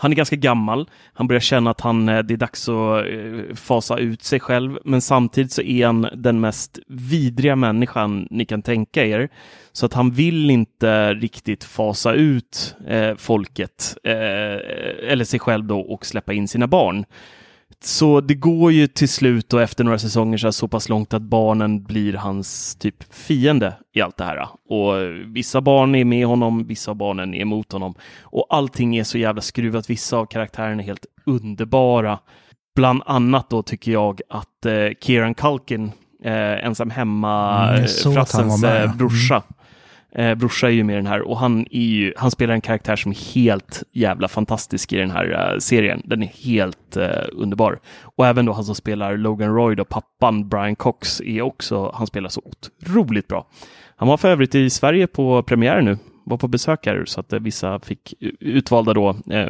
[0.00, 0.88] Han är ganska gammal.
[1.12, 4.78] Han börjar känna att han, eh, det är dags att eh, fasa ut sig själv,
[4.84, 9.28] men samtidigt så är han den mest vidriga människan ni kan tänka er.
[9.72, 14.12] Så att han vill inte riktigt fasa ut eh, folket, eh,
[15.12, 17.04] eller sig själv då, och släppa in sina barn.
[17.84, 21.22] Så det går ju till slut och efter några säsonger så, så pass långt att
[21.22, 24.48] barnen blir hans typ fiende i allt det här.
[24.68, 24.94] Och
[25.36, 27.94] vissa barn är med honom, vissa av barnen är emot honom.
[28.22, 29.90] Och allting är så jävla skruvat.
[29.90, 32.18] Vissa av karaktärerna är helt underbara.
[32.76, 35.92] Bland annat då tycker jag att eh, Kieran Culkin,
[36.24, 37.66] eh, ensam hemma,
[38.64, 39.42] Mm, mm, eh, brorsa.
[40.12, 42.60] Eh, brorsa är ju med i den här och han, är ju, han spelar en
[42.60, 46.02] karaktär som är helt jävla fantastisk i den här eh, serien.
[46.04, 47.78] Den är helt eh, underbar.
[48.02, 52.06] Och även då han som spelar Logan Roy, då, pappan Brian Cox, är också, han
[52.06, 53.46] spelar så otroligt bra.
[53.96, 57.32] Han var för övrigt i Sverige på premiär nu, var på besök här så att
[57.32, 59.48] eh, vissa fick utvalda då eh,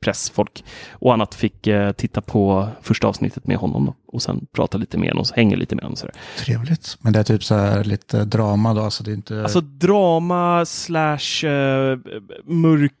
[0.00, 4.78] pressfolk och annat fick eh, titta på första avsnittet med honom då, och sen prata
[4.78, 5.96] lite med honom och hänga lite med honom.
[5.96, 6.14] Så där.
[6.38, 6.96] Trevligt.
[7.00, 9.42] Men det är typ så här lite drama då, så det är inte...
[9.42, 11.98] Alltså drama slash eh,
[12.44, 12.92] mörk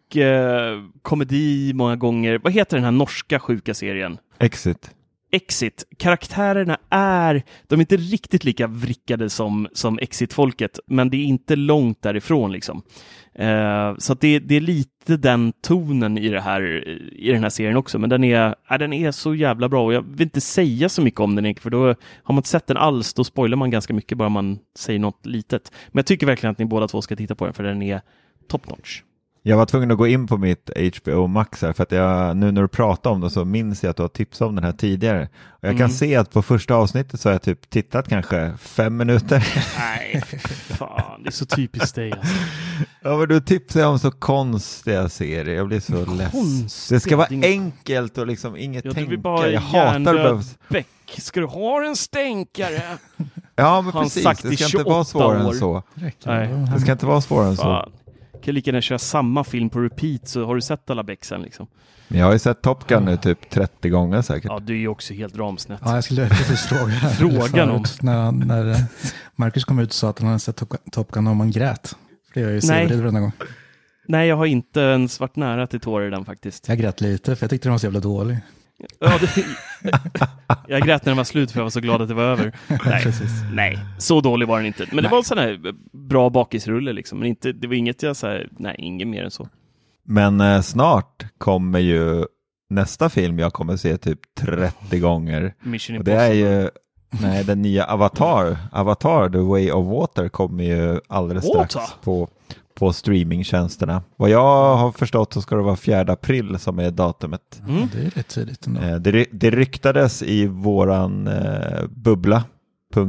[1.02, 2.40] komedi många gånger.
[2.44, 4.18] Vad heter den här norska sjuka serien?
[4.38, 4.90] Exit.
[5.30, 5.84] Exit.
[5.98, 11.56] Karaktärerna är, de är inte riktigt lika vrickade som, som Exit-folket, men det är inte
[11.56, 12.82] långt därifrån liksom.
[13.34, 17.50] Eh, så att det, det är lite den tonen i, det här, i den här
[17.50, 20.40] serien också, men den är, äh, den är så jävla bra och jag vill inte
[20.40, 21.86] säga så mycket om den, för då
[22.22, 25.26] har man inte sett den alls, då spoilar man ganska mycket bara man säger något
[25.26, 25.72] litet.
[25.88, 28.00] Men jag tycker verkligen att ni båda två ska titta på den, för den är
[28.48, 29.02] top notch.
[29.48, 30.70] Jag var tvungen att gå in på mitt
[31.02, 33.90] HBO Max här för att jag, nu när du pratar om det så minns jag
[33.90, 35.28] att du har tipsat om den här tidigare.
[35.48, 35.90] Och jag kan Mm.
[35.90, 39.48] se att på första avsnittet så har jag typ tittat kanske fem minuter.
[39.78, 40.22] Nej,
[40.78, 42.34] fan, det är så typiskt dig alltså.
[43.02, 46.88] Ja men du tipsar om så konstiga serier, jag blir så less.
[46.88, 49.16] Det ska vara det enkelt och liksom inget Ja, tänka.
[49.16, 50.42] bara jag hatar att behöva...
[51.18, 52.82] Ska du ha en stänkare?
[53.56, 55.48] Ja men han precis, sagt det ska inte 28 vara svårare år.
[55.52, 55.82] än så.
[55.94, 57.88] Då- Det ska inte vara svårare än så.
[58.46, 61.42] Kan lika gärna köra samma film på repeat så har du sett alla Beck sen
[61.42, 61.66] liksom.
[62.08, 64.44] Men jag har ju sett Top Gun nu typ 30 gånger säkert.
[64.44, 65.80] Ja, du är ju också helt ramsnett.
[65.84, 66.92] Ja, jag skulle precis fråga.
[67.18, 68.76] Frågan om- När, han- när eh,
[69.36, 70.56] Marcus kom ut och sa att han hade sett
[70.92, 71.88] Top Gun- om han grät.
[71.88, 72.82] För det gör jag ju Nej.
[72.88, 73.32] Severid varenda gång.
[74.08, 76.68] Nej, jag har inte ens varit nära till tårar i den faktiskt.
[76.68, 78.38] Jag grät lite för jag tyckte den var så jävla dålig.
[78.98, 79.44] Ja, det...
[80.68, 82.52] jag grät när den var slut för jag var så glad att det var över.
[82.84, 83.04] Nej,
[83.52, 84.86] nej så dålig var den inte.
[84.88, 85.10] Men det Nej.
[85.10, 87.18] var en sån här bra bakisrulle liksom.
[87.18, 89.48] Men inte, det var inget jag sa, nej, inget mer än så.
[90.04, 92.24] Men eh, snart kommer ju
[92.70, 95.54] nästa film jag kommer se typ 30 gånger.
[95.62, 96.62] Mission Och det är Impossible.
[96.62, 96.70] ju
[97.22, 98.56] nej, den nya Avatar.
[98.72, 101.94] Avatar, The Way of Water kommer ju alldeles strax Water?
[102.02, 102.28] på,
[102.78, 104.02] på streamingtjänsterna.
[104.16, 107.62] Vad jag har förstått så ska det vara 4 april som är datumet.
[107.68, 107.88] Mm.
[107.92, 108.80] Det är rätt tidigt ändå.
[108.80, 112.44] Eh, Det, ry- det ryktades i våran eh, bubbla,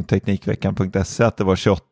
[0.08, 1.84] .teknikveckan.se, att det var 28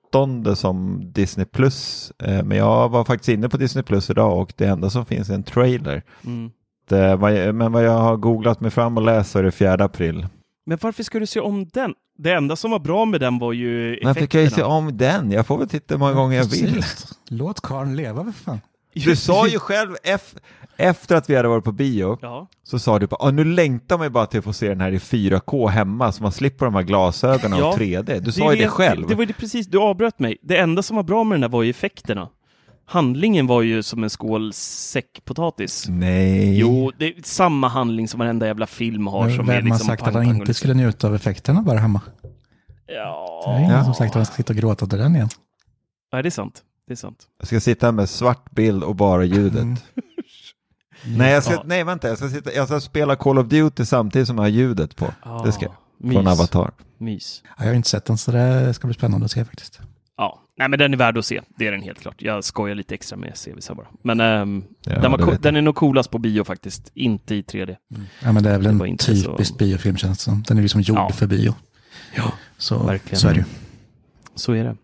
[0.56, 2.12] som Disney Plus.
[2.24, 5.30] Eh, men jag var faktiskt inne på Disney Plus idag och det enda som finns
[5.30, 6.04] är en trailer.
[6.26, 6.52] Mm.
[6.90, 7.18] Det,
[7.54, 10.28] men vad jag har googlat mig fram och läst så är det 4 april.
[10.66, 11.94] Men varför ska du se om den?
[12.18, 14.14] Det enda som var bra med den var ju effekterna.
[14.14, 15.32] Men fick jag ju se om den?
[15.32, 16.84] Jag får väl titta hur många gånger jag vill.
[17.30, 18.60] Låt karln leva för fan.
[18.94, 20.38] Du sa ju själv ef-
[20.78, 23.98] efter att vi hade varit på bio Ja, så sa du bara "Åh, nu längtar
[23.98, 26.66] man ju bara till att få se den här i 4K hemma så man slipper
[26.66, 28.14] de här glasögonen Ja, och 3D.
[28.14, 29.08] Du det sa ju det själv.
[29.08, 30.38] Det var ju det precis, du avbröt mig.
[30.42, 32.30] Det enda som var bra med den där var ju effekterna.
[32.86, 35.86] Handlingen var ju som en skål säckpotatis.
[35.90, 36.60] Nej.
[36.60, 39.26] Jo, det är samma handling som varenda jävla film har.
[39.28, 41.62] Men Som Vem är har liksom sagt att han inte liksom- skulle njuta av effekterna
[41.62, 42.02] bara hemma?
[42.88, 45.30] Det är Ja, ingen som sagt att han ska sitta och gråta till den igen.
[46.12, 46.62] ja, det är sant.
[46.88, 47.18] Det är sant.
[47.40, 49.62] Jag ska sitta med svart bild och bara ljudet.
[49.62, 49.76] Mm.
[51.18, 51.64] Nej, jag ska, Ja.
[51.66, 54.50] nej, vänta, jag ska, sitta, jag ska spela Call of Duty samtidigt som jag har
[54.50, 55.08] ljudet på.
[55.46, 55.74] Det ska jag.
[56.00, 56.14] mys.
[56.16, 56.72] Från Avatar.
[56.98, 57.42] Mys.
[57.46, 59.80] Ja, Jag har inte sett den så det ska bli spännande att se faktiskt.
[60.58, 61.42] Nej men den är värd att se.
[61.58, 62.22] Det är den helt klart.
[62.22, 63.88] Jag skojar lite extra med CVC bara.
[64.04, 66.92] Men ehm, Ja, den, var den är nog coolast på bio faktiskt.
[66.94, 67.76] Inte i 3D.
[68.24, 70.44] Ja, men det är väl Det en inte så- typisk biofilm känns det som.
[70.48, 71.10] Den är liksom gjord Ja.
[71.10, 71.56] för bio.
[72.16, 73.20] Ja, Så, verkligen.
[73.20, 73.46] så är det ju.
[74.36, 74.76] Så är det.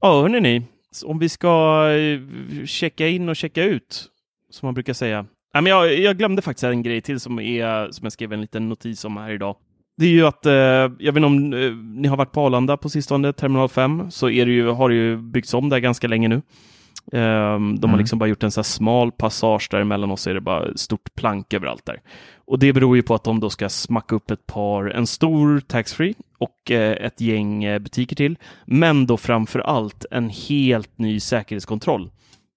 [0.00, 0.62] Ja, hörni ni.
[1.04, 2.20] Om vi ska eh,
[2.66, 4.06] checka in och checka ut,
[4.50, 5.26] som man brukar säga.
[5.52, 8.40] Ja, men jag, jag glömde faktiskt en grej till som, är, som jag skrev en
[8.40, 9.56] liten notis om här idag.
[10.00, 12.76] Det är ju att, eh, jag vet inte om eh, ni har varit på Arlanda
[12.76, 16.08] på sistone, Terminal 5, så är det ju, har det ju byggts om där ganska
[16.08, 16.34] länge nu.
[17.12, 17.98] Ehm, de har Mm.
[17.98, 21.54] liksom bara gjort en så smal passage däremellan och så är det bara stort plank
[21.54, 22.00] överallt där.
[22.46, 25.60] Och det beror ju på att de då ska smacka upp ett par, en stor
[25.60, 28.36] taxfree och eh, ett gäng eh, butiker till.
[28.64, 32.10] Men då framför allt en helt ny säkerhetskontroll.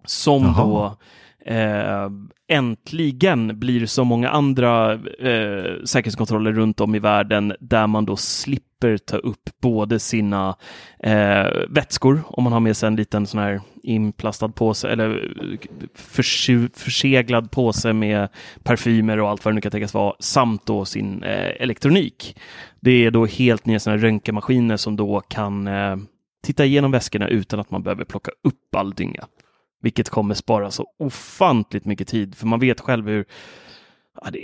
[0.06, 0.64] Som Jaha.
[0.66, 0.98] då
[1.46, 2.10] eh,
[2.48, 8.98] äntligen blir så många andra eh, säkerhetskontroller runt om i världen där man då slipper
[8.98, 10.56] ta upp både sina
[11.04, 15.34] eh, vätskor, om man har med sig en liten sån här inplastad påse eller
[16.48, 18.28] eh, förseglad påse med
[18.64, 22.39] parfymer och allt vad det nu kan tänkas vara, samt då sin eh, elektronik.
[22.80, 25.96] Det är då helt nya såna här röntgenmaskiner som då kan eh,
[26.44, 29.26] titta igenom väskorna utan att man behöver plocka upp all dynga.
[29.84, 33.26] Vilket kommer spara så ofantligt mycket tid, för man vet själv hur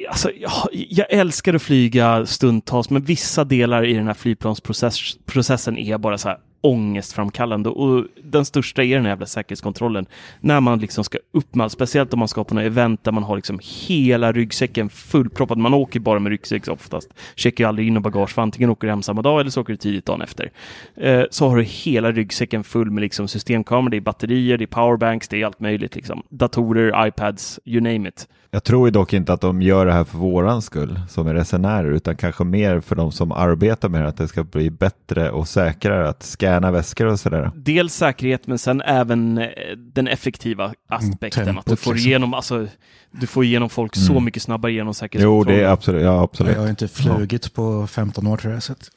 [0.10, 5.98] alltså, jag, jag älskar att flyga stundtals, men vissa delar i den här flygplansprocessen är
[5.98, 10.06] bara så här ångestframkallande och den största är den här jävla säkerhetskontrollen.
[10.40, 13.12] När man liksom ska upp med allt, speciellt om man ska på något event där
[13.12, 15.58] man har liksom hela ryggsäcken fullproppad.
[15.58, 17.10] Man åker bara med ryggsäck oftast.
[17.36, 19.62] Checkar ju aldrig in och bagage, för antingen åker du hem samma dag eller så
[19.62, 20.52] åker du tidigt dagen efter.
[20.96, 24.68] Eh, så har du hela ryggsäcken full med liksom systemkameror, det är batterier, det är
[24.68, 25.96] powerbanks, det är allt möjligt.
[25.96, 26.24] Liksom.
[26.30, 28.28] Datorer, iPads, you name it.
[28.52, 31.34] Jag tror ju dock inte att de gör det här för våran skull som är
[31.34, 35.32] resenärer utan kanske mer för de som arbetar med det, att det ska bli bättre
[35.32, 37.52] och säkrare att scanna väskor och sådär.
[37.56, 39.48] dels säkerhet men sen även eh,
[39.94, 41.46] den effektiva aspekten.
[41.46, 42.08] tempot, att du får, liksom.
[42.10, 42.68] igenom, alltså,
[43.12, 44.24] du får igenom folk så Mm.
[44.26, 45.58] mycket snabbare genom Jo, säkerhetskontrollen.
[45.60, 46.04] det är absolut.
[46.04, 46.56] Ja, absolut.
[46.56, 48.64] Jag har inte flugit på 15 år tror jag.
[48.64, 48.90] Så att...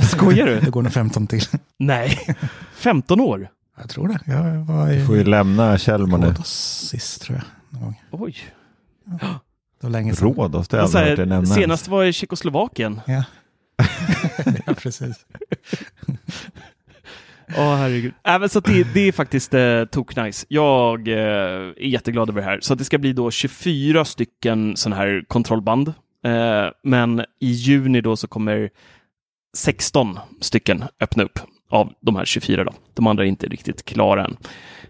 [0.10, 0.60] Skojar du?
[0.64, 1.42] Det går nog 15 till.
[1.78, 2.18] Nej,
[2.74, 3.48] 15 år?
[3.80, 4.18] Jag tror det.
[4.24, 6.34] Jag var i Du får ju lämna Kjellman nu.
[6.44, 7.44] Sist tror jag.
[7.80, 8.00] Någon gång.
[8.10, 8.36] Oj.
[9.80, 10.28] Det var länge sedan.
[10.28, 11.54] Rhodos, det har jag aldrig hört dig nämna.
[11.54, 13.00] senast var i Tjeckoslovakien.
[13.06, 13.24] Ja.
[14.66, 15.26] ja, precis.
[17.56, 18.12] Åh herregud.
[18.24, 20.46] Äh, Även så att det, det är faktiskt eh, toknice.
[20.48, 22.58] Jag eh, är jätteglad över det här.
[22.60, 25.88] Så att det ska bli då 24 stycken sådana här kontrollband.
[26.24, 28.70] Eh, men i juni då så kommer
[29.56, 31.38] 16 stycken öppna upp
[31.70, 32.72] av de här 24 då.
[32.94, 34.36] De andra är inte riktigt klara än.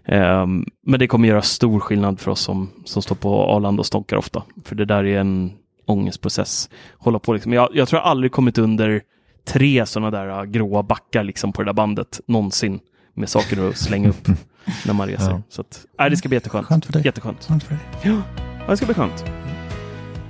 [0.05, 0.45] Eh,
[0.85, 4.17] men det kommer göra stor skillnad för oss som, som står på Arlanda och stånkar
[4.17, 4.43] ofta.
[4.65, 5.51] För det där är en
[5.85, 6.69] ångestprocess.
[6.97, 7.53] Hålla på liksom.
[7.53, 9.01] jag, jag tror jag aldrig kommit under
[9.47, 12.79] tre sådana där uh, gråa backar liksom på det där bandet någonsin
[13.13, 14.27] med saker att slänga upp
[14.85, 15.31] när man reser.
[15.31, 15.41] Ja.
[15.49, 16.67] Så att, nej, det ska bli jätteskönt.
[16.67, 17.01] Skönt för dig.
[17.05, 17.45] Jätteskönt.
[17.45, 17.83] Skönt för dig.
[18.03, 18.21] Ja,
[18.69, 19.25] det ska bli skönt.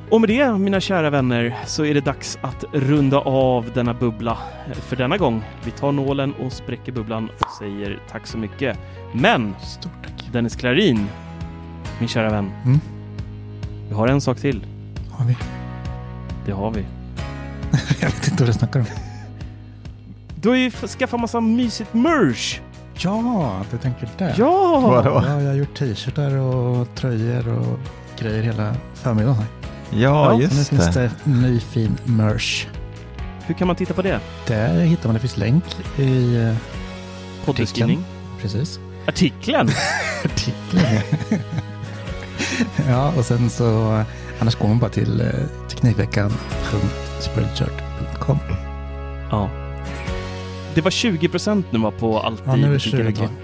[0.09, 4.37] Och med det, mina kära vänner, så är det dags att runda av denna bubbla
[4.73, 5.43] för denna gång.
[5.65, 8.77] Vi tar nålen och spräcker bubblan och säger tack så mycket.
[9.13, 10.29] Men Stort tack.
[10.31, 11.07] Dennis Klarin,
[11.99, 12.79] min kära vän, Mm.
[13.89, 14.65] vi har en sak till.
[15.11, 15.37] Har vi?
[16.45, 16.85] Det har vi.
[18.01, 18.85] Jag vet inte vad du snackar om.
[20.35, 22.59] Du har ju skaffat massa mysigt merch.
[22.93, 24.35] Ja, du tänker där.
[24.37, 24.79] Ja!
[24.79, 25.23] Vadå?
[25.27, 27.79] Ja, jag har gjort t-shirtar och tröjor och
[28.19, 29.35] grejer hela förmiddagen.
[29.35, 29.45] Här.
[29.91, 31.01] Ja, Ja, Så nu just finns det.
[31.01, 32.65] det ny fin merch.
[33.45, 34.19] Hur kan man titta på det?
[34.47, 35.63] Där hittar man, det finns länk
[35.97, 36.55] i eh,
[37.45, 38.03] Poddbeskrivning?
[38.41, 38.79] precis.
[39.07, 39.69] Artikeln?
[40.25, 41.01] artikeln.
[42.89, 44.03] ja, och sen så,
[44.41, 45.27] annars går man bara till eh,
[45.69, 48.37] teknikveckan.spreadshirt.com.
[49.31, 49.49] ja.
[50.75, 53.17] Det var 20 procent nu va, på allt Ja, i nu är det butiken ett
[53.17, 53.27] 20.
[53.27, 53.35] tag.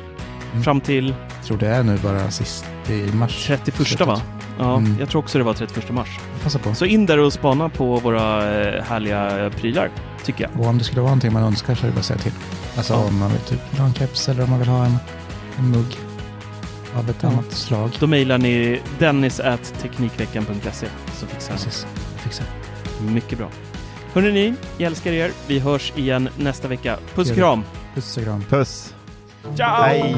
[0.64, 3.44] Fram till Jag tror det är nu bara sist i mars.
[3.48, 4.22] 31 va?
[4.60, 4.96] Ja, Mm.
[5.00, 6.20] jag tror också det var 31 mars.
[6.44, 6.76] Passa på.
[6.76, 9.90] Så in där och spana på våra eh, härliga prylar,
[10.24, 10.52] tycker jag.
[10.62, 12.32] Och om det skulle vara någonting man önskar så är det bara att säga till.
[12.78, 13.00] Alltså Ja.
[13.08, 14.98] om man vill typ vill ha en keps eller om man vill ha en,
[15.58, 15.98] en mugg
[16.96, 17.28] av ett Ja.
[17.30, 17.90] annat slag.
[18.00, 22.46] Då mejlar ni dennis.teknikveckan.se så fixar Precis, fixar.
[23.02, 23.50] Mycket bra.
[24.14, 25.32] Hörrni ni, jag älskar er.
[25.48, 26.98] Vi hörs igen nästa vecka.
[27.16, 27.64] Puss och kram!
[27.96, 28.44] Puss och kram.
[28.50, 28.94] Puss.
[29.56, 29.84] Ciao!
[29.84, 30.16] Hej!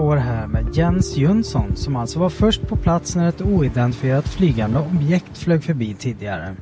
[0.00, 4.78] Står här med Jens Jönsson som alltså var först på plats när ett oidentifierat flygande
[4.78, 6.56] objekt flög förbi tidigare.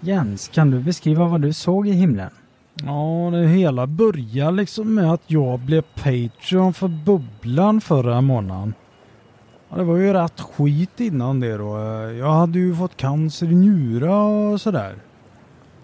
[0.00, 2.30] Jens, kan du beskriva vad du såg i himlen?
[2.74, 8.74] Ja, det hela började liksom med att jag blev Patreon för Bubblan förra månaden.
[9.70, 11.78] Ja, det var ju rätt skit innan det då.
[12.18, 14.94] Jag hade ju fått cancer i njura och sådär.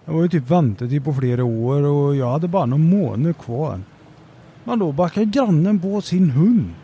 [0.04, 3.80] Jag var ju typ väntetid på flera år och jag hade bara någon månad kvar.
[4.66, 6.74] Men då backade grannen på sin hund.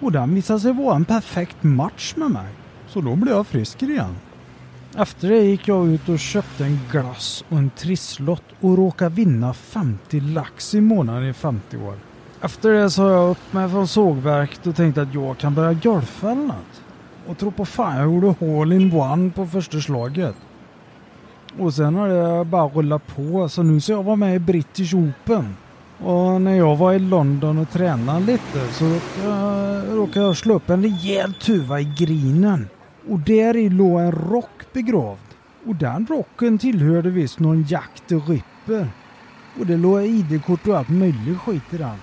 [0.00, 2.46] Och den visade sig vara en perfekt match med mig.
[2.88, 4.16] Så då blev jag frisk igen.
[4.96, 9.54] Efter det gick jag ut och köpte en glass och en trisslott och råkade vinna
[9.54, 11.94] 50 lax i månaden i 50 år.
[12.40, 16.30] Efter det sa jag upp mig från sågverket och tänkte att jag kan börja golfa
[16.30, 16.82] eller något.
[17.26, 20.36] Och tro på fan jag gjorde all in one på första slaget.
[21.58, 24.94] Och sen har det bara rullat på så nu ska jag vara med i British
[24.94, 25.56] Open.
[25.98, 30.70] Och när jag var i London och tränade lite så råkade, råkade jag slå upp
[30.70, 32.68] en rejäl tuva i grinen.
[33.08, 35.18] Och där i låg en rock begravd.
[35.66, 38.88] Och den rocken tillhörde visst någon Jack the Ripper.
[39.60, 41.96] Och det låg ID-kort och allt möjligt skit i den.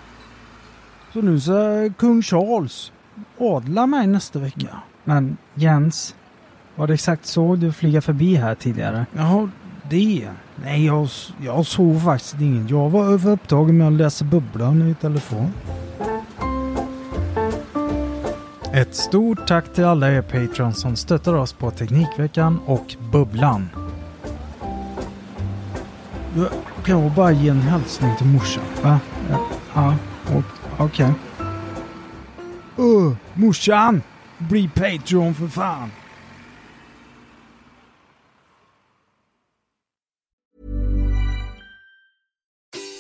[1.13, 2.91] Så nu ska kung Charles
[3.39, 4.77] adla mig nästa vecka.
[5.03, 6.15] Men Jens,
[6.75, 9.05] var det exakt så du flyga förbi här tidigare?
[9.13, 9.49] Jaha,
[9.89, 10.29] det?
[10.55, 11.07] Nej, jag,
[11.41, 12.69] jag såg faktiskt inget.
[12.69, 15.53] Jag var överupptagen med att läsa bubblan i telefon.
[18.73, 23.69] Ett stort tack till alla er patrons som stöttar oss på Teknikveckan och Bubblan.
[26.35, 26.47] Jag
[26.85, 28.63] kan jag bara ge en hälsning till morsan?
[28.83, 28.99] Va?
[29.29, 29.39] Ja,
[29.73, 29.95] ja
[30.27, 30.43] okej.
[30.77, 31.13] okej.
[32.77, 34.01] Öh, morsan!
[34.37, 35.91] Bli Patreon för fan!